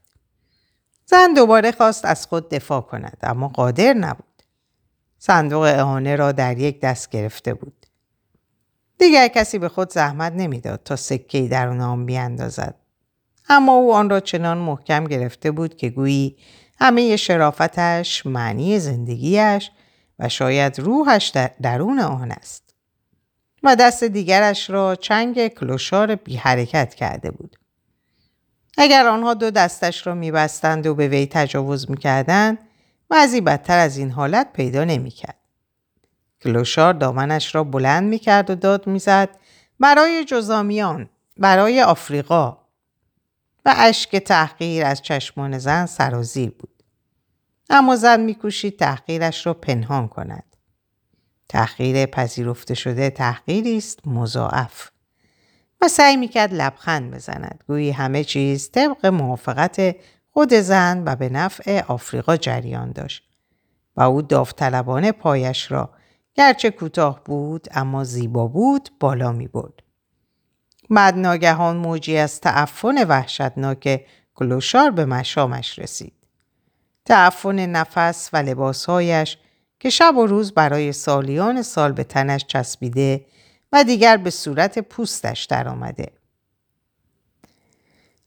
زن 1.07 1.35
دوباره 1.35 1.73
خواست 1.73 2.05
از 2.05 2.27
خود 2.27 2.49
دفاع 2.49 2.81
کند 2.81 3.19
اما 3.23 3.49
قادر 3.49 3.93
نبود. 3.93 4.43
صندوق 5.19 5.63
اعانه 5.63 6.17
را 6.17 6.33
در 6.33 6.59
یک 6.59 6.81
دست 6.81 7.11
گرفته 7.11 7.55
بود. 7.55 7.87
دیگر 8.99 9.29
کسی 9.29 9.59
به 9.59 9.69
خود 9.69 9.93
زحمت 9.93 10.33
نمی‌داد 10.33 10.81
تا 10.85 10.97
سکهی 10.97 11.49
در 11.49 11.69
آن 11.69 12.07
بیاندازد. 12.07 12.75
اما 13.49 13.73
او 13.73 13.95
آن 13.95 14.11
را 14.11 14.21
چنان 14.21 14.59
محکم 14.59 15.05
گرفته 15.05 15.51
بود 15.51 15.77
که 15.77 15.89
گویی 15.89 16.37
همه 16.81 17.17
شرافتش، 17.17 18.27
معنی 18.27 18.79
زندگیش 18.79 19.71
و 20.19 20.29
شاید 20.29 20.79
روحش 20.79 21.29
در 21.29 21.51
درون 21.63 22.01
آن 22.01 22.31
است. 22.31 22.75
و 23.63 23.77
دست 23.77 24.05
دیگرش 24.05 24.71
را 24.71 24.95
چنگ 24.95 25.49
کلوشار 25.49 26.15
بی 26.15 26.37
حرکت 26.37 26.95
کرده 26.95 27.31
بود. 27.31 27.56
اگر 28.77 29.07
آنها 29.07 29.35
دو 29.35 29.51
دستش 29.51 30.07
را 30.07 30.15
میبستند 30.15 30.87
و 30.87 30.95
به 30.95 31.09
وی 31.09 31.27
تجاوز 31.27 31.91
می‌کردند 31.91 32.59
وضعی 33.11 33.41
بدتر 33.41 33.79
از 33.79 33.97
این 33.97 34.11
حالت 34.11 34.53
پیدا 34.53 34.85
نمی‌کرد. 34.85 35.37
کلوشار 36.43 36.95
دامنش 36.95 37.55
را 37.55 37.65
بلند 37.65 38.09
می‌کرد 38.09 38.51
و 38.51 38.55
داد 38.55 38.87
می‌زد 38.87 39.29
برای 39.81 40.25
جزامیان 40.25 41.09
برای 41.37 41.83
آفریقا 41.83 42.59
و 43.65 43.75
اشک 43.77 44.17
تحقیر 44.17 44.85
از 44.85 45.03
چشمان 45.03 45.59
زن 45.59 45.87
سرازیر 45.87 46.51
بود. 46.51 46.83
اما 47.71 47.97
زن 47.97 48.21
میکوشید 48.21 48.79
تحقیرش 48.79 49.47
را 49.47 49.55
پنهان 49.55 50.09
کند. 50.09 50.57
تحقیر 51.49 52.07
پذیرفته 52.07 52.75
شده 52.75 53.11
تحقیری 53.11 53.77
است 53.77 54.09
مضاعف 54.09 54.91
و 55.81 55.89
سعی 55.89 56.17
می‌کرد 56.17 56.55
لبخند 56.55 57.15
بزند 57.15 57.65
گویی 57.69 57.91
همه 57.91 58.25
چیز 58.25 58.71
طبق 58.71 59.07
موافقت 59.07 59.97
خود 60.31 60.55
زن 60.55 61.03
و 61.07 61.17
به 61.17 61.29
نفع 61.29 61.85
آفریقا 61.89 62.37
جریان 62.37 62.93
داشت 62.93 63.29
و 63.97 64.03
او 64.03 64.23
داوطلبانه 64.23 65.13
پایش 65.13 65.73
را 65.73 65.91
گرچه 66.35 66.71
کوتاه 66.71 67.25
بود 67.25 67.69
اما 67.71 68.05
زیبا 68.05 68.47
بود 68.47 68.91
بالا 69.01 69.33
می 69.33 69.49
برد. 69.49 69.83
بعد 70.91 71.15
ناگهان 71.19 71.77
موجی 71.77 72.17
از 72.17 72.41
تعفن 72.41 73.05
وحشتناک 73.05 74.07
کلوشار 74.35 74.91
به 74.91 75.05
مشامش 75.05 75.79
رسید. 75.79 76.13
تعفن 77.05 77.67
نفس 77.67 78.31
و 78.33 78.37
لباسهایش 78.37 79.39
که 79.81 79.91
شب 79.91 80.17
و 80.17 80.27
روز 80.27 80.53
برای 80.53 80.93
سالیان 80.93 81.63
سال 81.63 81.93
به 81.93 82.05
تنش 82.05 82.45
چسبیده 82.47 83.25
و 83.73 83.85
دیگر 83.85 84.17
به 84.17 84.31
صورت 84.31 84.79
پوستش 84.79 85.45
درآمده. 85.45 86.13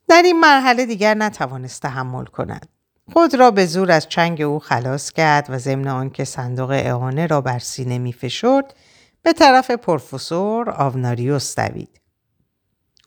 در 0.07 0.21
این 0.21 0.39
مرحله 0.39 0.85
دیگر 0.85 1.13
نتوانست 1.13 1.81
تحمل 1.81 2.25
کند. 2.25 2.69
خود 3.13 3.35
را 3.35 3.51
به 3.51 3.65
زور 3.65 3.91
از 3.91 4.09
چنگ 4.09 4.41
او 4.41 4.59
خلاص 4.59 5.11
کرد 5.11 5.49
و 5.49 5.57
ضمن 5.57 5.87
آنکه 5.87 6.23
صندوق 6.23 6.69
اعانه 6.69 7.27
را 7.27 7.41
بر 7.41 7.59
سینه 7.59 7.97
می 7.97 8.13
فشرد 8.13 8.73
به 9.21 9.33
طرف 9.33 9.71
پروفسور 9.71 10.69
آوناریوس 10.69 11.59
دوید. 11.59 12.01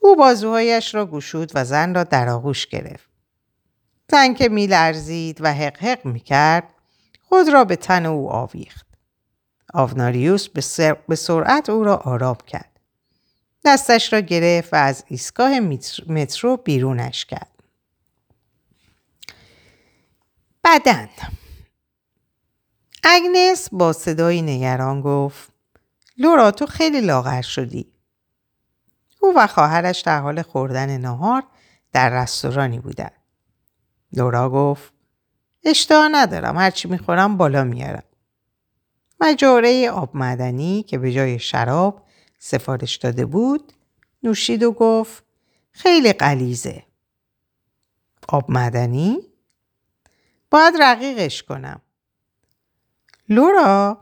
او 0.01 0.15
بازوهایش 0.15 0.95
را 0.95 1.05
گشود 1.05 1.51
و 1.55 1.65
زن 1.65 1.93
را 1.95 2.03
در 2.03 2.29
آغوش 2.29 2.67
گرفت. 2.67 3.09
زن 4.11 4.33
که 4.33 4.49
می 4.49 4.67
لرزید 4.67 5.37
و 5.41 5.53
حق 5.53 5.77
حق 5.77 6.05
می 6.05 6.19
کرد 6.19 6.73
خود 7.21 7.49
را 7.49 7.65
به 7.65 7.75
تن 7.75 8.05
او 8.05 8.29
آویخت. 8.29 8.87
آوناریوس 9.73 10.49
به, 11.07 11.15
سرعت 11.15 11.69
او 11.69 11.83
را 11.83 11.97
آرام 11.97 12.37
کرد. 12.47 12.79
دستش 13.65 14.13
را 14.13 14.19
گرفت 14.19 14.73
و 14.73 14.75
از 14.75 15.03
ایستگاه 15.07 15.59
مترو 16.07 16.57
بیرونش 16.57 17.25
کرد. 17.25 17.51
بدن 20.63 21.09
اگنس 23.03 23.69
با 23.71 23.93
صدایی 23.93 24.41
نگران 24.41 25.01
گفت 25.01 25.51
لورا 26.17 26.51
تو 26.51 26.65
خیلی 26.65 27.01
لاغر 27.01 27.41
شدی. 27.41 27.93
او 29.19 29.33
و 29.37 29.47
خواهرش 29.47 30.01
در 30.01 30.19
حال 30.19 30.41
خوردن 30.41 30.97
نهار 30.97 31.43
در 31.91 32.09
رستورانی 32.09 32.79
بودند. 32.79 33.21
لورا 34.13 34.49
گفت 34.49 34.93
اشتها 35.63 36.07
ندارم 36.07 36.57
هرچی 36.57 36.87
می‌خورم 36.87 37.37
بالا 37.37 37.63
میارم. 37.63 38.03
مجاره 39.19 39.91
آب 39.91 40.17
مدنی 40.17 40.83
که 40.83 40.97
به 40.97 41.11
جای 41.11 41.39
شراب 41.39 42.05
سفارش 42.39 42.95
داده 42.95 43.25
بود 43.25 43.73
نوشید 44.23 44.63
و 44.63 44.71
گفت 44.71 45.23
خیلی 45.71 46.13
قلیزه. 46.13 46.83
آب 48.27 48.51
مدنی؟ 48.51 49.19
باید 50.51 50.73
رقیقش 50.79 51.43
کنم. 51.43 51.81
لورا 53.29 53.97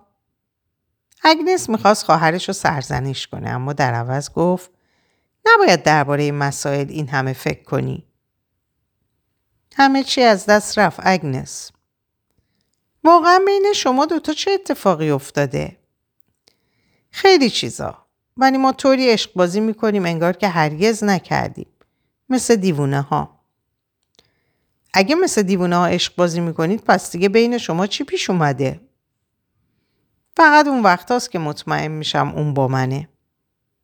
اگنس 1.23 1.69
می‌خواست 1.69 2.03
خواهرش 2.03 2.47
رو 2.47 2.53
سرزنش 2.53 3.27
کنه 3.27 3.49
اما 3.49 3.73
در 3.73 3.93
عوض 3.93 4.29
گفت 4.29 4.71
نباید 5.45 5.83
درباره 5.83 6.31
مسائل 6.31 6.89
این 6.89 7.09
همه 7.09 7.33
فکر 7.33 7.63
کنی. 7.63 8.07
همه 9.75 10.03
چی 10.03 10.21
از 10.21 10.45
دست 10.45 10.79
رفت 10.79 10.99
اگنس. 11.03 11.71
واقعا 13.03 13.41
بین 13.45 13.73
شما 13.75 14.05
دوتا 14.05 14.33
چه 14.33 14.51
اتفاقی 14.51 15.09
افتاده؟ 15.09 15.77
خیلی 17.11 17.49
چیزا. 17.49 17.97
ولی 18.37 18.57
ما 18.57 18.71
طوری 18.71 19.09
عشق 19.09 19.33
بازی 19.33 19.59
می‌کنیم 19.59 20.05
انگار 20.05 20.33
که 20.33 20.47
هرگز 20.47 21.03
نکردیم. 21.03 21.67
مثل 22.29 22.55
دیوونه 22.55 23.01
ها. 23.01 23.39
اگه 24.93 25.15
مثل 25.15 25.41
دیوونه 25.41 25.75
ها 25.75 25.87
عشق 25.87 26.15
بازی 26.15 26.39
می‌کنید 26.39 26.81
پس 26.81 27.11
دیگه 27.11 27.29
بین 27.29 27.57
شما 27.57 27.87
چی 27.87 28.03
پیش 28.03 28.29
اومده؟ 28.29 28.79
فقط 30.35 30.67
اون 30.67 30.83
وقت 30.83 31.11
هاست 31.11 31.31
که 31.31 31.39
مطمئن 31.39 31.91
میشم 31.91 32.33
اون 32.35 32.53
با 32.53 32.67
منه. 32.67 33.09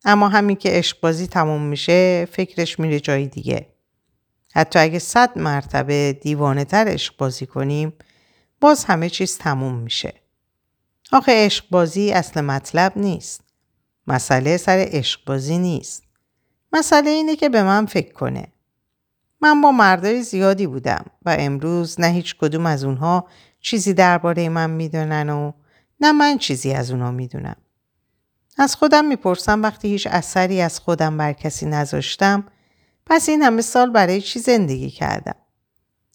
اما 0.06 0.30
همین 0.30 0.56
که 0.56 0.70
عشق 0.70 1.00
بازی 1.00 1.28
تموم 1.28 1.62
میشه 1.62 2.28
فکرش 2.32 2.80
میره 2.80 3.00
جای 3.00 3.28
دیگه. 3.28 3.68
حتی 4.54 4.80
اگه 4.80 5.00
صد 5.00 5.38
مرتبه 5.40 6.20
دیوانه 6.22 6.66
تر 6.66 6.86
عشق 6.88 7.18
بازی 7.18 7.46
کنیم 7.46 7.94
باز 8.62 8.86
همه 8.86 9.10
چیز 9.10 9.38
تموم 9.38 9.76
میشه. 9.76 10.14
آخه 11.12 11.46
عشق 11.46 11.66
بازی 11.72 12.12
اصل 12.12 12.42
مطلب 12.42 12.94
نیست. 12.96 13.42
مسئله 14.08 14.58
سر 14.58 14.86
عشق 14.92 15.26
بازی 15.26 15.58
نیست. 15.58 16.04
مسئله 16.74 17.10
اینه 17.10 17.36
که 17.36 17.50
به 17.50 17.64
من 17.64 17.86
فکر 17.86 18.14
کنه. 18.14 18.48
من 19.42 19.62
با 19.62 19.72
مردای 19.72 20.24
زیادی 20.24 20.68
بودم 20.68 21.06
و 21.26 21.36
امروز 21.40 22.00
نه 22.00 22.08
هیچ 22.08 22.36
کدوم 22.36 22.66
از 22.66 22.84
اونها 22.84 23.28
چیزی 23.62 23.94
درباره 23.94 24.50
من 24.50 24.70
می‌دونن 24.70 25.30
و 25.30 25.52
نه 26.00 26.12
من 26.12 26.38
چیزی 26.38 26.74
از 26.74 26.92
اونها 26.92 27.12
می‌دونم. 27.12 27.56
از 28.58 28.76
خودم 28.76 29.06
می‌پرسم 29.06 29.64
وقتی 29.64 29.88
هیچ 29.88 30.08
اثری 30.08 30.62
از 30.62 30.80
خودم 30.80 31.18
بر 31.18 31.34
کسی 31.34 31.66
نذاشتم 31.66 32.48
پس 33.06 33.30
این 33.30 33.42
همه 33.42 33.62
سال 33.62 33.90
برای 33.90 34.22
چی 34.22 34.40
زندگی 34.40 34.90
کردم؟ 34.90 35.36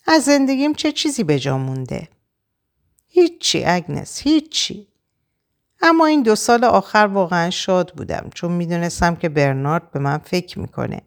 از 0.07 0.25
زندگیم 0.25 0.75
چه 0.75 0.93
چیزی 0.93 1.25
به 1.25 1.39
جا 1.39 1.59
مونده؟ 1.59 2.09
هیچی 3.15 3.65
اگنس 3.65 4.19
هیچی. 4.19 4.89
اما 5.83 6.07
این 6.07 6.23
دو 6.23 6.35
سال 6.35 6.65
آخر 6.65 7.09
واقعا 7.13 7.51
شاد 7.51 7.93
بودم 7.97 8.31
چون 8.35 8.53
می‌دونستم 8.53 9.17
که 9.17 9.29
برنارد 9.29 9.91
به 9.91 9.99
من 9.99 10.19
فکر 10.19 10.59
می‌کنه. 10.59 11.01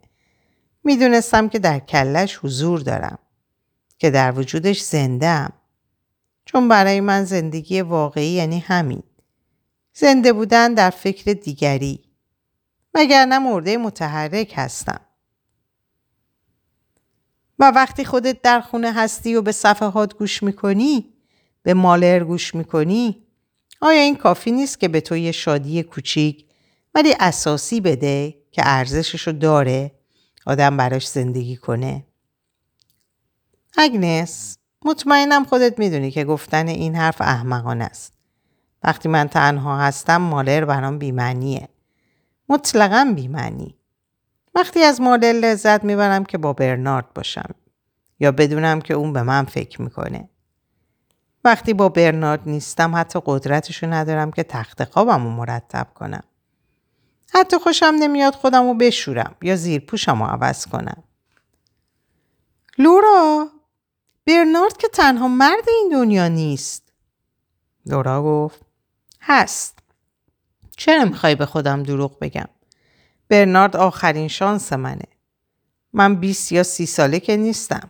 می‌دونستم 0.84 1.50
که 1.50 1.60
در 1.60 1.80
کلش 1.80 2.40
حضور 2.44 2.80
دارم. 2.80 3.20
که 3.98 4.10
در 4.10 4.40
وجودش 4.40 4.82
زنده 4.82 5.50
چون 6.46 6.68
برای 6.68 7.02
من 7.02 7.24
زندگی 7.24 7.82
واقعی 7.82 8.28
یعنی 8.28 8.60
همین. 8.60 9.04
زنده 9.94 10.34
بودن 10.34 10.74
در 10.74 10.90
فکر 10.90 11.34
دیگری. 11.34 12.04
نه 12.96 13.40
مرده 13.40 13.78
متحرک 13.78 14.54
هستم. 14.56 15.02
و 17.60 17.72
وقتی 17.72 18.06
خودت 18.06 18.42
در 18.42 18.62
خونه 18.62 18.94
هستی 18.94 19.36
و 19.36 19.42
به 19.42 19.52
صفحات 19.52 20.14
گوش 20.14 20.44
می‌کنی 20.44 21.15
به 21.66 21.74
مالر 21.74 22.24
گوش 22.24 22.56
می‌کنی؟ 22.56 23.24
آیا 23.82 24.02
این 24.02 24.16
کافی 24.16 24.52
نیست 24.52 24.80
که 24.80 24.88
به 24.88 25.02
تو 25.02 25.18
یه 25.18 25.32
شادی 25.32 25.84
کوچیک 25.84 26.46
ولی 26.96 27.14
اساسی 27.20 27.82
بده 27.82 28.36
که 28.52 28.62
ارزششو 28.66 29.32
داره 29.32 29.92
آدم 30.46 30.78
براش 30.78 31.08
زندگی 31.08 31.56
کنه؟ 31.56 32.06
اگنس 33.78 34.58
مطمئنم 34.86 35.46
خودت 35.46 35.80
می‌دونی 35.80 36.12
که 36.12 36.24
گفتن 36.24 36.68
این 36.68 36.96
حرف 36.96 37.22
احمقانه 37.22 37.84
است. 37.84 38.14
وقتی 38.84 39.10
من 39.10 39.28
تنها 39.28 39.78
هستم 39.78 40.18
مالر 40.18 40.66
برام 40.66 41.00
بیمعنیه. 41.00 41.70
مطلقا 42.50 43.14
بیمعنی. 43.16 43.76
وقتی 44.56 44.84
از 44.84 45.02
مالر 45.02 45.32
لذت 45.34 45.84
می‌برم 45.84 46.26
که 46.26 46.38
با 46.38 46.54
برنارد 46.54 47.14
باشم 47.14 47.56
یا 48.20 48.32
بدونم 48.32 48.82
که 48.82 48.94
اون 48.94 49.14
به 49.14 49.24
من 49.24 49.46
فکر 49.46 49.82
می‌کنه. 49.82 50.30
وقتی 51.46 51.74
با 51.74 51.90
برنارد 51.90 52.42
نیستم 52.46 52.96
حتی 52.96 53.20
قدرتشو 53.26 53.94
ندارم 53.94 54.32
که 54.32 54.44
تخت 54.44 54.84
خوابم 54.84 55.24
رو 55.24 55.30
مرتب 55.30 55.88
کنم. 55.96 56.24
حتی 57.34 57.58
خوشم 57.60 57.96
نمیاد 58.00 58.36
خودم 58.36 58.64
رو 58.64 58.74
بشورم 58.74 59.36
یا 59.42 59.56
زیر 59.56 59.82
پوشم 59.82 60.24
عوض 60.24 60.66
کنم. 60.66 61.04
لورا 62.78 63.50
برنارد 64.28 64.78
که 64.78 64.88
تنها 64.88 65.28
مرد 65.28 65.70
این 65.70 65.90
دنیا 65.92 66.28
نیست. 66.28 66.94
لورا 67.86 68.24
گفت 68.24 68.62
هست. 69.22 69.80
چرا 70.78 71.06
می‌خوای 71.06 71.36
به 71.36 71.46
خودم 71.46 71.84
دروغ 71.84 72.20
بگم؟ 72.20 72.48
برنارد 73.30 73.76
آخرین 73.76 74.28
شانس 74.28 74.74
منه. 74.74 75.08
من 75.94 76.16
20 76.16 76.52
یا 76.52 76.64
سی 76.64 76.86
ساله 76.86 77.20
که 77.20 77.38
نیستم. 77.38 77.90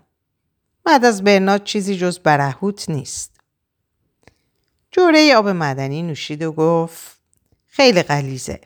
بعد 0.84 1.06
از 1.06 1.24
برنارد 1.24 1.64
چیزی 1.64 1.98
جز 1.98 2.20
برهوت 2.20 2.90
نیست. 2.90 3.35
جوره 4.96 5.36
آب 5.36 5.48
مدنی 5.48 6.04
نوشید 6.04 6.44
و 6.44 6.52
گفت 6.52 7.20
خیلی 7.68 8.04
غلیزه. 8.04 8.62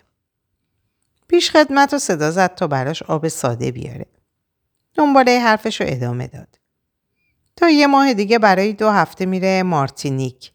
پیش 1.27 1.51
خدمت 1.51 1.93
و 1.93 1.99
صدا 1.99 2.31
زد 2.31 2.55
تا 2.55 2.67
براش 2.67 3.03
آب 3.03 3.27
ساده 3.27 3.71
بیاره. 3.71 4.05
دنباله 4.93 5.39
حرفش 5.39 5.81
رو 5.81 5.87
ادامه 5.89 6.27
داد. 6.27 6.59
تا 7.55 7.69
یه 7.69 7.87
ماه 7.87 8.13
دیگه 8.13 8.39
برای 8.39 8.73
دو 8.73 8.89
هفته 8.89 9.25
میره 9.25 9.63
مارتینیک. 9.63 10.51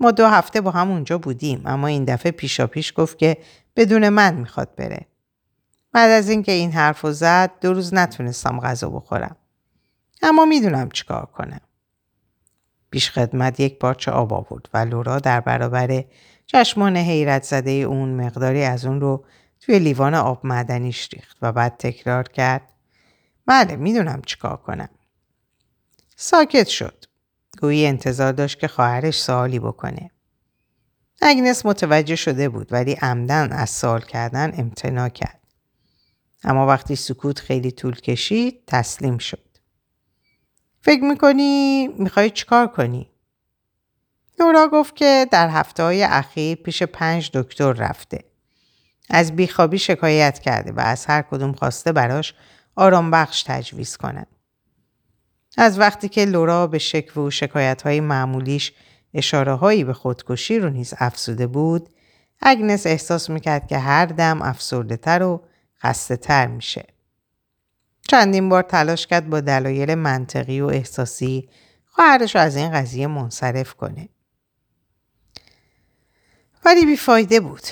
ما 0.00 0.10
دو 0.10 0.26
هفته 0.26 0.60
با 0.60 0.70
هم 0.70 0.90
اونجا 0.90 1.18
بودیم 1.18 1.62
اما 1.64 1.86
این 1.86 2.04
دفعه 2.04 2.32
پیشا 2.32 2.66
پیش 2.66 2.92
گفت 2.96 3.18
که 3.18 3.36
بدون 3.76 4.08
من 4.08 4.34
می‌خواد 4.34 4.74
بره. 4.74 5.06
بعد 5.92 6.10
از 6.10 6.28
اینکه 6.28 6.52
این 6.52 6.72
حرف 6.72 7.00
رو 7.00 7.12
زد 7.12 7.50
دو 7.60 7.72
روز 7.72 7.94
نتونستم 7.94 8.60
غذا 8.60 8.90
بخورم. 8.90 9.36
اما 10.22 10.44
می‌دونم 10.44 10.90
چیکار 10.90 11.26
کنم. 11.26 11.60
پیش 12.90 13.10
خدمت 13.10 13.60
یک 13.60 13.78
پارچه 13.78 14.10
آب 14.10 14.32
آورد 14.32 14.68
و 14.74 14.78
لورا 14.78 15.18
در 15.18 15.40
برابر 15.40 16.04
چشمان 16.46 16.96
حیرت 16.96 17.42
زده 17.42 17.70
اون 17.70 18.08
مقداری 18.08 18.62
از 18.62 18.84
اون 18.84 19.00
رو 19.00 19.24
توی 19.60 19.78
لیوان 19.78 20.14
آب 20.14 20.46
معدنیش 20.46 21.08
ریخت 21.12 21.36
و 21.42 21.52
بعد 21.52 21.76
تکرار 21.78 22.28
کرد. 22.28 22.72
بله 23.46 23.76
می‌دونم 23.76 24.22
چیکار 24.26 24.56
کنم. 24.56 24.88
ساکت 26.16 26.66
شد. 26.66 27.04
گویی 27.60 27.86
انتظار 27.86 28.32
داشت 28.32 28.58
که 28.58 28.68
خواهرش 28.68 29.20
سوالی 29.22 29.58
بکنه. 29.58 30.10
اگنس 31.22 31.66
متوجه 31.66 32.16
شده 32.16 32.48
بود 32.48 32.72
ولی 32.72 32.92
عمدن 32.92 33.52
از 33.52 33.70
سوال 33.70 34.00
کردن 34.00 34.52
امتنا 34.58 35.08
کرد. 35.08 35.40
اما 36.44 36.66
وقتی 36.66 36.96
سکوت 36.96 37.38
خیلی 37.38 37.70
طول 37.70 37.94
کشید 37.94 38.62
تسلیم 38.66 39.18
شد. 39.18 39.47
فکر 40.80 41.02
می‌کنی 41.02 41.88
می‌خوای 41.88 42.30
چیکار 42.30 42.66
کنی؟ 42.66 43.10
نورا 44.40 44.68
گفت 44.68 44.96
که 44.96 45.26
در 45.30 45.48
هفته 45.48 45.82
های 45.82 46.02
اخیر 46.02 46.58
پیش 46.58 46.82
پنج 46.82 47.30
دکتر 47.34 47.72
رفته. 47.72 48.24
از 49.10 49.36
بیخوابی 49.36 49.78
شکایت 49.78 50.38
کرده 50.38 50.72
و 50.72 50.80
از 50.80 51.06
هر 51.06 51.22
کدوم 51.22 51.52
خواسته 51.52 51.92
براش 51.92 52.34
آرام 52.76 53.10
بخش 53.10 53.42
تجویز 53.42 53.96
کنند. 53.96 54.26
از 55.56 55.78
وقتی 55.78 56.08
که 56.08 56.24
لورا 56.24 56.66
به 56.66 56.78
شکوه 56.78 57.24
و 57.24 57.30
شکایت 57.30 57.82
های 57.82 58.00
معمولیش 58.00 58.72
اشاره 59.14 59.54
هایی 59.54 59.84
به 59.84 59.92
خودکشی 59.92 60.58
رو 60.58 60.70
نیز 60.70 60.94
افسوده 60.98 61.46
بود، 61.46 61.88
اگنس 62.40 62.86
احساس 62.86 63.30
می‌کرد 63.30 63.66
که 63.66 63.78
هر 63.78 64.06
دم 64.06 64.42
افسرده 64.42 64.96
تر 64.96 65.22
و 65.22 65.42
خسته 65.82 66.16
تر 66.16 66.46
میشه. 66.46 66.84
چندین 68.08 68.48
بار 68.48 68.62
تلاش 68.62 69.06
کرد 69.06 69.30
با 69.30 69.40
دلایل 69.40 69.94
منطقی 69.94 70.60
و 70.60 70.66
احساسی 70.66 71.48
خواهرش 71.86 72.34
رو 72.34 72.40
از 72.40 72.56
این 72.56 72.72
قضیه 72.72 73.06
منصرف 73.06 73.74
کنه. 73.74 74.08
ولی 76.64 76.86
بیفایده 76.86 77.40
بود. 77.40 77.62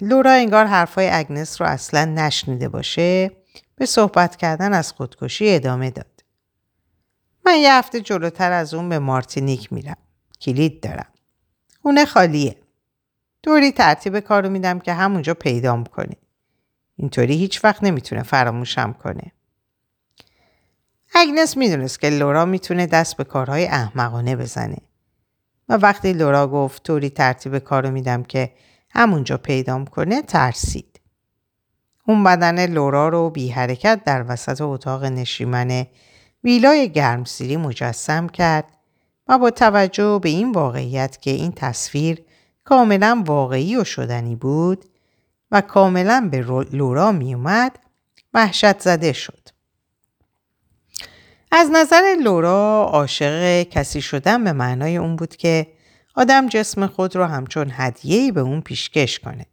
لورا 0.00 0.32
انگار 0.32 0.66
حرفای 0.66 1.08
اگنس 1.08 1.60
رو 1.60 1.66
اصلا 1.66 2.04
نشنیده 2.04 2.68
باشه 2.68 3.30
به 3.76 3.86
صحبت 3.86 4.36
کردن 4.36 4.72
از 4.72 4.92
خودکشی 4.92 5.54
ادامه 5.54 5.90
داد. 5.90 6.24
من 7.46 7.56
یه 7.56 7.72
هفته 7.72 8.00
جلوتر 8.00 8.52
از 8.52 8.74
اون 8.74 8.88
به 8.88 8.98
مارتینیک 8.98 9.72
میرم. 9.72 9.96
کلید 10.40 10.82
دارم. 10.82 11.12
خونه 11.82 12.04
خالیه. 12.04 12.56
طوری 13.42 13.72
ترتیب 13.72 14.20
کار 14.20 14.42
رو 14.42 14.50
میدم 14.50 14.78
که 14.78 14.92
همونجا 14.92 15.34
پیدام 15.34 15.84
کنی. 15.84 16.16
اینطوری 16.96 17.36
هیچ 17.36 17.64
وقت 17.64 17.84
نمی‌تونه 17.84 18.22
فراموشم 18.22 18.92
کنه. 18.92 19.32
اگنس 21.14 21.56
می‌دونست 21.56 22.00
که 22.00 22.10
لورا 22.10 22.44
می‌تونه 22.44 22.86
دست 22.86 23.16
به 23.16 23.24
کارهای 23.24 23.66
احمقانه 23.66 24.36
بزنه. 24.36 24.76
و 25.68 25.76
وقتی 25.76 26.12
لورا 26.12 26.48
گفت 26.48 26.82
طوری 26.82 27.10
ترتیب 27.10 27.58
کار 27.58 27.86
رو 27.86 27.90
میدم 27.90 28.22
که 28.22 28.52
همونجا 28.90 29.36
پیدام 29.36 29.84
کنه 29.84 30.22
ترسید. 30.22 31.00
اون 32.06 32.24
بدن 32.24 32.66
لورا 32.66 33.08
رو 33.08 33.30
بی 33.30 33.48
حرکت 33.48 34.00
در 34.04 34.24
وسط 34.28 34.60
اتاق 34.60 35.04
نشیمن 35.04 35.86
ویلای 36.44 36.92
گرمسیری 36.92 37.56
مجسم 37.56 38.28
کرد 38.28 38.64
و 39.28 39.38
با 39.38 39.50
توجه 39.50 40.20
به 40.22 40.28
این 40.28 40.52
واقعیت 40.52 41.20
که 41.20 41.30
این 41.30 41.52
تصویر 41.52 42.24
کاملا 42.64 43.22
واقعی 43.26 43.76
و 43.76 43.84
شدنی 43.84 44.36
بود 44.36 44.84
و 45.50 45.60
کاملا 45.60 46.28
به 46.30 46.40
لورا 46.72 47.12
می 47.12 47.34
اومد 47.34 47.78
وحشت 48.34 48.80
زده 48.80 49.12
شد. 49.12 49.55
از 51.52 51.70
نظر 51.72 52.16
لورا 52.22 52.88
عاشق 52.92 53.62
کسی 53.62 54.02
شدن 54.02 54.44
به 54.44 54.52
معنای 54.52 54.96
اون 54.96 55.16
بود 55.16 55.36
که 55.36 55.66
آدم 56.14 56.48
جسم 56.48 56.86
خود 56.86 57.16
رو 57.16 57.24
همچون 57.24 57.70
هدیه‌ای 57.72 58.32
به 58.32 58.40
اون 58.40 58.60
پیشکش 58.60 59.18
کنه. 59.18 59.46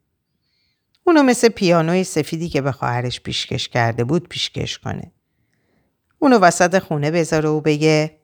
اونو 1.04 1.24
مثل 1.24 1.50
پیانوی 1.50 2.04
سفیدی 2.04 2.50
که 2.50 2.62
به 2.62 2.72
خواهرش 2.72 3.22
پیشکش 3.22 3.70
کرده 3.70 4.04
بود 4.04 4.30
پیشکش 4.30 4.80
کنه. 4.80 5.12
اونو 6.20 6.40
وسط 6.40 6.80
خونه 6.80 7.12
بذاره 7.12 7.50
و 7.50 7.62
بگه 7.62 8.20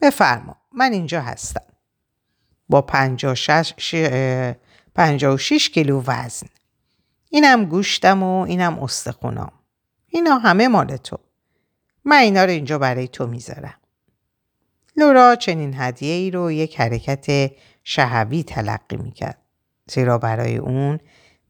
بفرما 0.00 0.56
من 0.72 0.92
اینجا 0.92 1.20
هستم. 1.20 1.66
با 2.68 2.82
56 2.82 5.70
کیلو 5.70 6.02
وزن. 6.06 6.48
اینم 7.30 7.64
گوشتم 7.64 8.22
و 8.22 8.40
اینم 8.40 8.78
استخونام. 8.78 9.52
اینا 10.08 10.38
همه 10.38 10.68
مال 10.68 10.96
تو. 10.96 11.18
من 12.06 12.16
اینا 12.16 12.44
رو 12.44 12.50
اینجا 12.50 12.78
برای 12.78 13.08
تو 13.08 13.26
می‌ذارم. 13.26 13.74
لورا 14.96 15.36
چنین 15.36 15.74
هدیه 15.76 16.14
ای 16.14 16.30
رو 16.30 16.52
یک 16.52 16.80
حرکت 16.80 17.50
شهوی 17.84 18.42
تلقی 18.42 18.96
می‌کرد. 18.96 19.38
زیرا 19.90 20.18
برای 20.18 20.56
اون 20.56 20.98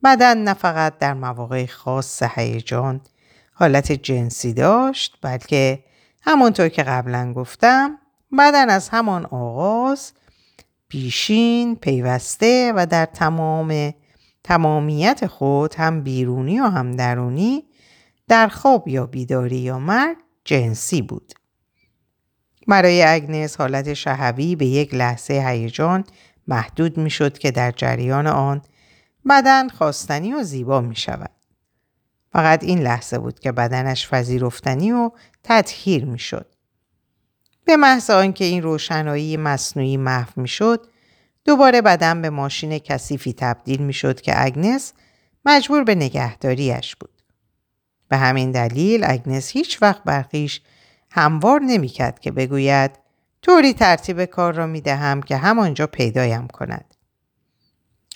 بدن 0.04 0.38
نه 0.38 0.54
فقط 0.54 0.98
در 0.98 1.14
مواقع 1.14 1.66
خاص 1.66 2.22
هیجان 2.22 3.00
حالت 3.52 3.92
جنسی 3.92 4.52
داشت 4.52 5.16
بلکه 5.22 5.84
همونطور 6.22 6.68
که 6.68 6.82
قبلا 6.82 7.32
گفتم 7.32 7.98
بدن 8.38 8.70
از 8.70 8.88
همان 8.88 9.26
آغاز 9.26 10.12
پیشین 10.88 11.76
پیوسته 11.76 12.72
و 12.76 12.86
در 12.86 13.06
تمام 13.06 13.94
تمامیت 14.44 15.26
خود 15.26 15.74
هم 15.74 16.02
بیرونی 16.02 16.60
و 16.60 16.64
هم 16.64 16.96
درونی 16.96 17.64
در 18.28 18.48
خواب 18.48 18.88
یا 18.88 19.06
بیداری 19.06 19.56
یا 19.56 19.78
مرگ 19.78 20.16
جنسی 20.46 21.02
بود. 21.02 21.32
برای 22.68 23.02
اگنس 23.02 23.56
حالت 23.56 23.94
شهوی 23.94 24.56
به 24.56 24.66
یک 24.66 24.94
لحظه 24.94 25.34
هیجان 25.46 26.04
محدود 26.48 26.98
می 26.98 27.10
شد 27.10 27.38
که 27.38 27.50
در 27.50 27.70
جریان 27.70 28.26
آن 28.26 28.62
بدن 29.28 29.68
خواستنی 29.68 30.32
و 30.32 30.42
زیبا 30.42 30.80
می 30.80 30.96
شود. 30.96 31.30
فقط 32.32 32.64
این 32.64 32.78
لحظه 32.82 33.18
بود 33.18 33.40
که 33.40 33.52
بدنش 33.52 34.08
فضیرفتنی 34.08 34.92
و 34.92 35.10
تطهیر 35.44 36.04
می 36.04 36.18
شد. 36.18 36.54
به 37.64 37.76
محض 37.76 38.10
آنکه 38.10 38.44
این 38.44 38.62
روشنایی 38.62 39.36
مصنوعی 39.36 39.96
محو 39.96 40.40
می 40.40 40.48
شد 40.48 40.86
دوباره 41.44 41.82
بدن 41.82 42.22
به 42.22 42.30
ماشین 42.30 42.78
کثیفی 42.78 43.32
تبدیل 43.32 43.82
می 43.82 43.92
شد 43.92 44.20
که 44.20 44.44
اگنس 44.44 44.92
مجبور 45.44 45.84
به 45.84 45.94
نگهداریش 45.94 46.96
بود. 46.96 47.15
به 48.08 48.16
همین 48.16 48.50
دلیل 48.50 49.04
اگنس 49.04 49.50
هیچ 49.50 49.82
وقت 49.82 50.04
برخیش 50.04 50.60
هموار 51.10 51.60
نمی‌کرد 51.60 52.20
که 52.20 52.30
بگوید 52.30 52.90
طوری 53.42 53.72
ترتیب 53.72 54.24
کار 54.24 54.54
را 54.54 54.66
می 54.66 54.80
دهم 54.80 55.22
که 55.22 55.36
همانجا 55.36 55.86
پیدایم 55.86 56.46
کند. 56.46 56.94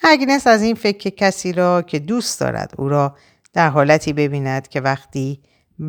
اگنس 0.03 0.47
از 0.47 0.63
این 0.63 0.75
فکر 0.75 1.11
کسی 1.11 1.53
را 1.53 1.83
که 1.83 1.99
دوست 1.99 2.41
دارد 2.41 2.75
او 2.79 2.89
را 2.89 3.17
در 3.53 3.69
حالتی 3.69 4.13
ببیند 4.13 4.69
که 4.69 4.81
وقتی 4.81 5.41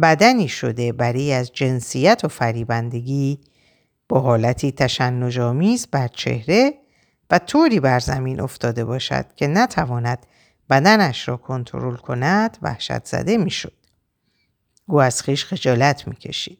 بدنی 0.01 0.47
شده 0.47 0.91
برای 0.91 1.33
از 1.33 1.51
جنسیت 1.51 2.21
و 2.23 2.27
فریبندگی 2.27 3.39
با 4.09 4.19
حالتی 4.19 4.71
تشنجآمیز 4.71 5.87
بر 5.91 6.07
چهره 6.07 6.73
و 7.29 7.39
طوری 7.39 7.79
بر 7.79 7.99
زمین 7.99 8.41
افتاده 8.41 8.85
باشد 8.85 9.25
که 9.35 9.47
نتواند 9.47 10.25
بدنش 10.69 11.27
را 11.27 11.37
کنترل 11.37 11.95
کند 11.95 12.57
وحشت 12.61 13.05
زده 13.05 13.37
می‌شد. 13.37 13.80
او 14.91 15.01
از 15.01 15.21
خیش 15.21 15.45
خجالت 15.45 16.07
می‌کشید. 16.07 16.59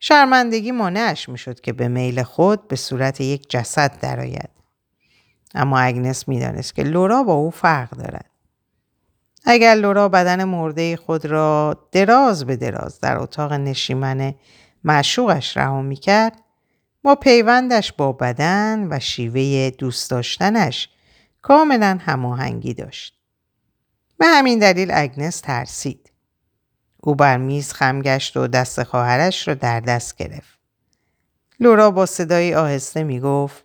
شرمندگی 0.00 0.72
مانعش 0.72 1.28
می‌شد 1.28 1.60
که 1.60 1.72
به 1.72 1.88
میل 1.88 2.22
خود 2.22 2.68
به 2.68 2.76
صورت 2.76 3.20
یک 3.20 3.50
جسد 3.50 4.00
درآید. 4.00 4.50
اما 5.54 5.78
اگنس 5.78 6.28
می‌دانست 6.28 6.74
که 6.74 6.82
لورا 6.82 7.22
با 7.22 7.32
او 7.32 7.50
فرق 7.50 7.90
دارد. 7.90 8.30
اگر 9.44 9.74
لورا 9.74 10.08
بدن 10.08 10.44
مرده 10.44 10.96
خود 10.96 11.26
را 11.26 11.76
دراز 11.92 12.44
به 12.44 12.56
دراز 12.56 13.00
در 13.00 13.18
اتاق 13.18 13.52
نشیمن 13.52 14.34
معشوقش 14.84 15.56
رها 15.56 15.82
می‌کرد 15.82 16.42
با 17.02 17.14
پیوندش 17.14 17.92
با 17.92 18.12
بدن 18.12 18.88
و 18.90 18.98
شیوه 18.98 19.70
دوست 19.70 20.10
داشتنش 20.10 20.88
کاملا 21.42 21.98
هماهنگی 22.00 22.74
داشت. 22.74 23.14
به 24.18 24.26
همین 24.26 24.58
دلیل 24.58 24.90
اگنس 24.94 25.40
ترسید. 25.40 25.99
او 27.02 27.14
بر 27.14 27.36
میز 27.36 27.72
خم 27.72 28.02
گشت 28.02 28.36
و 28.36 28.46
دست 28.46 28.82
خواهرش 28.82 29.48
را 29.48 29.54
در 29.54 29.80
دست 29.80 30.16
گرفت. 30.16 30.58
لورا 31.60 31.90
با 31.90 32.06
صدایی 32.06 32.54
آهسته 32.54 33.02
می 33.02 33.20
گفت 33.20 33.64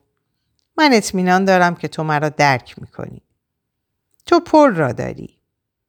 من 0.78 0.90
اطمینان 0.94 1.46
دارم 1.46 1.76
که 1.76 1.88
تو 1.88 2.04
مرا 2.04 2.30
درک 2.30 2.80
می 2.80 2.88
کنی. 2.88 3.22
تو 4.26 4.40
پر 4.40 4.70
را 4.70 4.92
داری. 4.92 5.38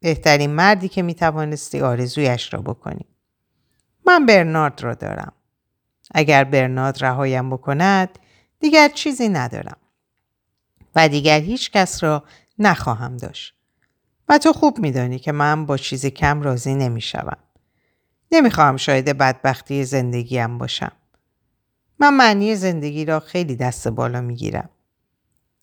بهترین 0.01 0.51
مردی 0.51 0.89
که 0.89 1.03
می 1.03 1.15
توانستی 1.15 1.81
آرزویش 1.81 2.55
را 2.55 2.61
بکنی. 2.61 3.07
من 4.07 4.27
برنارد 4.27 4.83
را 4.83 4.95
دارم. 4.95 5.33
اگر 6.15 6.45
برنارد 6.45 7.05
رهایم 7.05 7.51
بکند 7.51 8.19
دیگر 8.61 8.89
چیزی 8.89 9.29
ندارم. 9.29 9.77
و 10.95 11.09
دیگر 11.09 11.41
هیچ 11.41 11.71
کس 11.71 12.03
را 12.03 12.25
نخواهم 12.59 13.17
داشت. 13.17 13.56
و 14.29 14.39
تو 14.39 14.53
خوب 14.53 14.79
میدانی 14.79 15.19
که 15.19 15.33
من 15.33 15.67
با 15.67 15.77
چیزی 15.77 16.11
کم 16.11 16.43
راضی 16.43 16.75
نمی‌شوم. 16.75 17.39
نمی‌خواهم 18.33 18.77
شاید 18.77 19.05
بدبختی 19.05 19.85
زندگیم 19.85 20.59
باشم. 20.59 20.93
من 21.99 22.15
معنی 22.15 22.57
زندگی 22.57 23.05
را 23.05 23.21
خیلی 23.21 23.57
دست 23.57 23.89
بالا 23.89 24.21
می‌گیرم. 24.21 24.71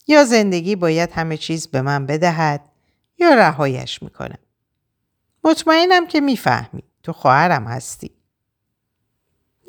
یا 0.07 0.23
زندگی 0.23 0.75
باید 0.75 1.11
همه 1.11 1.37
چیز 1.37 1.67
به 1.67 1.81
من 1.81 2.05
بدهد 2.05 2.69
یا 3.19 3.33
رهایش 3.33 4.03
می‌کنم. 4.03 4.39
مطمئنم 5.43 6.07
که 6.07 6.21
می‌فهمی. 6.21 6.83
تو 7.03 7.13
خواهرم 7.13 7.67
هستی. 7.67 8.11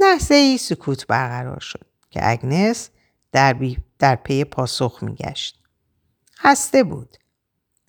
لحظه 0.00 0.34
ای 0.34 0.58
سکوت 0.58 1.06
برقرار 1.06 1.60
شد 1.60 1.86
که 2.10 2.20
اگنس 2.30 2.90
در, 3.32 3.52
بی 3.52 3.78
در 3.98 4.16
پی 4.16 4.44
پاسخ 4.44 4.98
میگشت. 5.02 5.62
هسته 6.38 6.84
بود. 6.84 7.16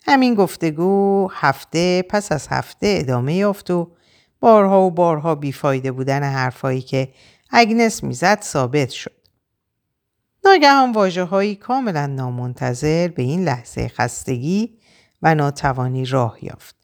همین 0.07 0.35
گفتگو 0.35 1.27
هفته 1.33 2.01
پس 2.01 2.31
از 2.31 2.47
هفته 2.47 2.95
ادامه 2.99 3.33
یافت 3.33 3.71
و 3.71 3.91
بارها 4.39 4.81
و 4.81 4.91
بارها 4.91 5.35
بیفایده 5.35 5.91
بودن 5.91 6.23
حرفایی 6.23 6.81
که 6.81 7.13
اگنس 7.49 8.03
می‌زد 8.03 8.41
ثابت 8.41 8.89
شد. 8.89 9.11
ناگهان 10.45 10.91
واجه 10.91 11.23
هایی 11.23 11.55
کاملا 11.55 12.05
نامنتظر 12.05 13.07
به 13.07 13.23
این 13.23 13.43
لحظه 13.43 13.87
خستگی 13.87 14.77
و 15.21 15.35
ناتوانی 15.35 16.05
راه 16.05 16.37
یافت. 16.41 16.75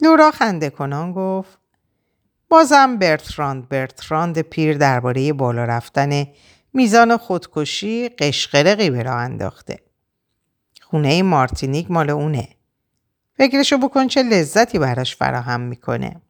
لورا 0.00 0.30
خنده 0.30 0.70
کنان 0.70 1.12
گفت 1.12 1.58
بازم 2.48 2.98
برتراند 2.98 3.68
برتراند 3.68 4.40
پیر 4.40 4.78
درباره 4.78 5.32
بالا 5.32 5.64
رفتن 5.64 6.26
میزان 6.72 7.16
خودکشی 7.16 8.08
قشقرقی 8.08 8.90
به 8.90 9.02
راه 9.02 9.16
انداخته. 9.16 9.91
خونه 10.92 11.22
مارتینیک 11.22 11.90
مال 11.90 12.10
اونه. 12.10 12.48
فکرشو 13.36 13.78
بکن 13.78 14.06
چه 14.06 14.22
لذتی 14.22 14.78
براش 14.78 15.16
فراهم 15.16 15.60
می‌کنه. 15.60 16.22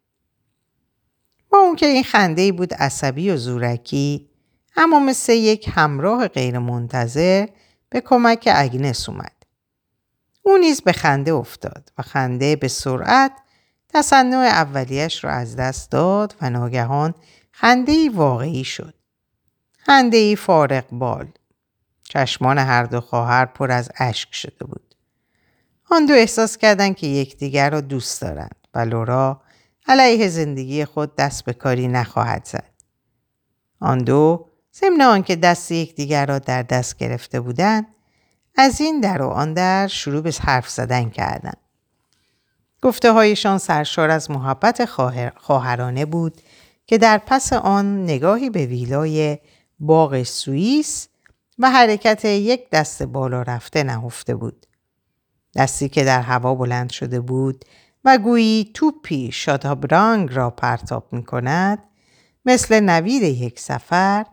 با 1.50 1.58
اون 1.58 1.76
که 1.76 1.86
این 1.86 2.02
خنده 2.02 2.52
بود 2.52 2.74
عصبی 2.74 3.30
و 3.30 3.36
زورکی 3.36 4.30
اما 4.76 5.00
مثل 5.00 5.32
یک 5.32 5.70
همراه 5.72 6.28
غیر 6.28 6.58
منتظر 6.58 7.46
به 7.88 8.00
کمک 8.00 8.48
اگنس 8.54 9.08
اومد. 9.08 9.36
او 10.42 10.58
نیز 10.58 10.80
به 10.80 10.92
خنده 10.92 11.32
افتاد 11.32 11.92
و 11.98 12.02
خنده 12.02 12.56
به 12.56 12.68
سرعت 12.68 13.32
تصنع 13.88 14.36
اولیش 14.36 15.24
را 15.24 15.30
از 15.30 15.56
دست 15.56 15.90
داد 15.90 16.34
و 16.40 16.50
ناگهان 16.50 17.14
خنده 17.52 18.10
واقعی 18.10 18.64
شد. 18.64 18.94
خنده 19.78 20.16
ای 20.16 20.36
فارق 20.36 20.90
بال. 20.90 21.28
چشمان 22.12 22.58
هر 22.58 22.84
دو 22.84 23.00
خواهر 23.00 23.44
پر 23.44 23.72
از 23.72 23.90
اشک 23.98 24.34
شده 24.34 24.64
بود. 24.64 24.94
آن 25.90 26.06
دو 26.06 26.14
احساس 26.14 26.56
کردند 26.56 26.96
که 26.96 27.06
یکدیگر 27.06 27.70
را 27.70 27.80
دوست 27.80 28.22
دارند 28.22 28.56
و 28.74 28.78
لورا 28.78 29.40
علیه 29.86 30.28
زندگی 30.28 30.84
خود 30.84 31.16
دست 31.16 31.44
به 31.44 31.52
کاری 31.52 31.88
نخواهد 31.88 32.44
زد. 32.44 32.70
آن 33.80 33.98
دو 33.98 34.48
ضمن 34.74 35.00
آنکه 35.00 35.36
دست 35.36 35.72
یکدیگر 35.72 36.26
را 36.26 36.38
در 36.38 36.62
دست 36.62 36.96
گرفته 36.96 37.40
بودند 37.40 37.86
از 38.56 38.80
این 38.80 39.00
در 39.00 39.22
و 39.22 39.28
آن 39.28 39.54
در 39.54 39.86
شروع 39.86 40.22
به 40.22 40.32
حرف 40.40 40.68
زدن 40.68 41.10
کردند. 41.10 41.56
گفته 42.82 43.12
هایشان 43.12 43.58
سرشار 43.58 44.10
از 44.10 44.30
محبت 44.30 44.84
خواهرانه 45.36 46.04
بود 46.04 46.40
که 46.86 46.98
در 46.98 47.18
پس 47.18 47.52
آن 47.52 48.04
نگاهی 48.04 48.50
به 48.50 48.66
ویلای 48.66 49.38
باغ 49.80 50.22
سوئیس 50.22 51.08
و 51.58 51.70
حرکت 51.70 52.24
یک 52.24 52.70
دست 52.70 53.02
بالا 53.02 53.42
رفته 53.42 53.82
نهفته 53.82 54.34
بود. 54.34 54.66
دستی 55.56 55.88
که 55.88 56.04
در 56.04 56.20
هوا 56.20 56.54
بلند 56.54 56.90
شده 56.90 57.20
بود 57.20 57.64
و 58.04 58.18
گویی 58.18 58.70
توپی 58.74 59.32
شاتابرانگ 59.32 60.32
را 60.32 60.50
پرتاب 60.50 61.08
می 61.12 61.24
کند 61.24 61.78
مثل 62.44 62.80
نوید 62.80 63.22
یک 63.22 63.60
سفر 63.60 64.26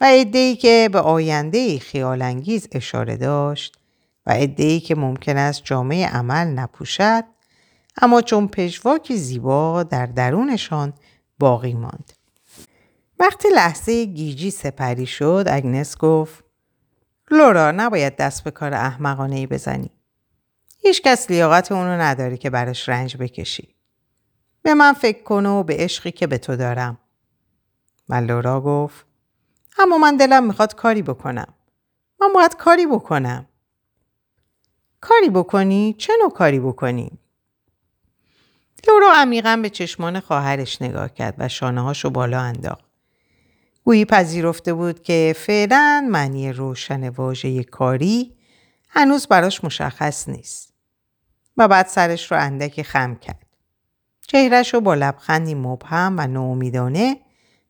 و 0.00 0.04
ادهی 0.08 0.56
که 0.56 0.88
به 0.92 1.00
آینده 1.00 1.78
خیالانگیز 1.78 2.68
اشاره 2.72 3.16
داشت 3.16 3.76
و 4.26 4.34
ادهی 4.36 4.80
که 4.80 4.94
ممکن 4.94 5.36
است 5.36 5.60
جامعه 5.64 6.08
عمل 6.08 6.46
نپوشد 6.46 7.24
اما 8.02 8.22
چون 8.22 8.48
پژواکی 8.48 9.16
زیبا 9.16 9.82
در 9.82 10.06
درونشان 10.06 10.92
باقی 11.38 11.74
ماند. 11.74 12.12
وقتی 13.22 13.48
لحظه 13.48 14.04
گیجی 14.04 14.50
سپری 14.50 15.06
شد 15.06 15.44
اگنس 15.50 15.98
گفت 15.98 16.44
لورا 17.30 17.70
نباید 17.70 18.16
دست 18.16 18.44
به 18.44 18.50
کار 18.50 18.74
احمقانه 18.74 19.36
ای 19.36 19.46
بزنی. 19.46 19.90
هیچ 20.78 21.02
کس 21.02 21.30
لیاقت 21.30 21.72
اونو 21.72 21.90
نداره 21.90 22.36
که 22.36 22.50
براش 22.50 22.88
رنج 22.88 23.16
بکشی. 23.16 23.74
به 24.62 24.74
من 24.74 24.92
فکر 24.92 25.22
کن 25.22 25.46
و 25.46 25.62
به 25.62 25.76
عشقی 25.78 26.10
که 26.10 26.26
به 26.26 26.38
تو 26.38 26.56
دارم. 26.56 26.98
و 28.08 28.14
لورا 28.14 28.60
گفت 28.60 29.06
اما 29.78 29.98
من 29.98 30.16
دلم 30.16 30.46
می‌خواد 30.46 30.74
کاری 30.74 31.02
بکنم. 31.02 31.54
من 32.20 32.32
باید 32.32 32.56
کاری 32.56 32.86
بکنم. 32.86 33.46
کاری 35.00 35.30
بکنی؟ 35.30 35.94
چه 35.98 36.12
نوع 36.22 36.30
کاری 36.30 36.60
بکنی؟ 36.60 37.18
لورا 38.88 39.12
عمیقا 39.14 39.60
به 39.62 39.70
چشمان 39.70 40.20
خواهرش 40.20 40.82
نگاه 40.82 41.14
کرد 41.14 41.34
و 41.38 41.48
شانه 41.48 41.80
هاشو 41.80 42.10
بالا 42.10 42.40
انداخت. 42.40 42.91
گویی 43.84 44.04
پذیرفته 44.04 44.74
بود 44.74 45.02
که 45.02 45.34
فعلا 45.38 46.08
معنی 46.10 46.52
روشن 46.52 47.08
واژه 47.08 47.64
کاری 47.64 48.36
هنوز 48.88 49.26
براش 49.26 49.64
مشخص 49.64 50.28
نیست. 50.28 50.72
و 51.56 51.68
بعد 51.68 51.86
سرش 51.86 52.32
رو 52.32 52.38
اندکی 52.40 52.82
خم 52.82 53.14
کرد. 53.14 53.46
چهرش 54.26 54.74
رو 54.74 54.80
با 54.80 54.94
لبخندی 54.94 55.54
مبهم 55.54 56.14
و 56.18 56.26
نومیدانه 56.26 57.16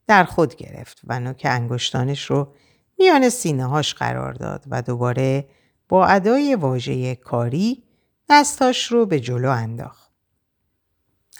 در 0.06 0.24
خود 0.24 0.56
گرفت 0.56 1.00
و 1.04 1.20
نوک 1.20 1.42
انگشتانش 1.44 2.30
رو 2.30 2.54
میان 2.98 3.28
سینه 3.28 3.66
هاش 3.66 3.94
قرار 3.94 4.32
داد 4.32 4.64
و 4.66 4.82
دوباره 4.82 5.48
با 5.88 6.06
ادای 6.06 6.54
واژه 6.54 7.14
کاری 7.14 7.82
دستاش 8.28 8.86
رو 8.86 9.06
به 9.06 9.20
جلو 9.20 9.50
انداخت. 9.50 10.12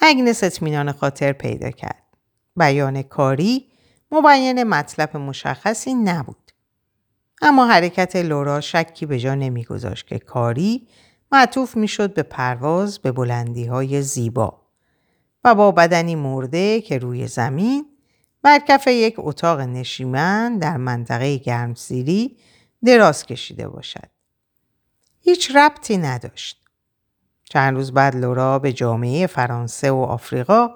اگنس 0.01 0.45
اطمینان 0.45 0.93
خاطر 0.93 1.33
پیدا 1.33 1.71
کرد. 1.71 2.03
بیان 2.57 3.03
کاری 3.03 3.72
مبین 4.13 4.63
مطلب 4.65 5.17
مشخصی 5.17 5.95
نبود. 5.95 6.53
اما 7.43 7.67
حرکت 7.67 8.17
لورا 8.17 8.61
شکی 8.61 9.07
به 9.07 9.19
جا 9.19 9.35
نمیگذاشت 9.35 10.07
که 10.07 10.19
کاری 10.19 10.89
معطوف 11.33 11.77
می‌شد 11.77 12.15
به 12.15 12.23
پرواز 12.23 12.99
به 12.99 13.13
بلندی 13.13 13.67
های 13.67 14.03
زیبا 14.03 14.63
و 15.45 15.55
با 15.55 15.73
بدنی 15.73 16.15
مرده 16.15 16.81
که 16.81 16.99
روی 16.99 17.27
زمین 17.27 17.87
بر 18.43 18.59
کف 18.69 18.87
یک 18.87 19.15
اتاق 19.19 19.61
نشیمن 19.61 20.59
در 20.59 20.77
منطقه 20.77 21.37
گرمسیری 21.37 22.37
دراز 22.85 23.27
کشیده 23.27 23.69
باشد. 23.69 24.09
هیچ 25.21 25.57
ربطی 25.57 25.97
نداشت. 25.97 26.63
چند 27.45 27.75
روز 27.77 27.93
بعد 27.93 28.17
لورا 28.17 28.59
به 28.59 28.73
جامعه 28.73 29.27
فرانسه 29.27 29.91
و 29.91 29.97
آفریقا 29.97 30.71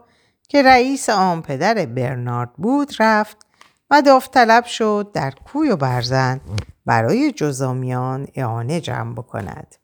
که 0.49 0.63
رئیس 0.63 1.09
آن 1.11 1.43
پدر 1.43 1.87
برنارد 1.87 2.53
بود 2.53 2.95
رفت 2.99 3.37
و 3.91 4.03
داوطلب 4.03 4.65
شد 4.65 5.11
در 5.15 5.31
کوی 5.31 5.69
و 5.69 5.77
برزن 5.77 6.41
برای 6.87 7.33
جزامیان 7.33 8.27
اعانه 8.35 8.81
جمع 8.81 9.13
بکند. 9.13 9.77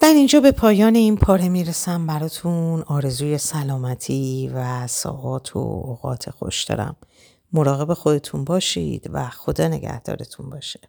در 0.00 0.08
اینجا 0.08 0.40
به 0.40 0.52
پایان 0.52 0.94
این 0.94 1.16
پاره 1.16 1.48
می‌رسم 1.48 2.06
براتون 2.06 2.82
آرزوی 2.82 3.38
سلامتی 3.38 4.50
و 4.54 4.86
ساعات 4.86 5.56
و 5.56 5.58
اوقات 5.58 6.30
خوش 6.30 6.64
دارم. 6.64 6.96
مراقب 7.52 7.94
خودتون 7.94 8.44
باشید 8.44 9.10
و 9.12 9.28
خدا 9.28 9.68
نگهدارتون 9.68 10.50
باشه. 10.50 10.80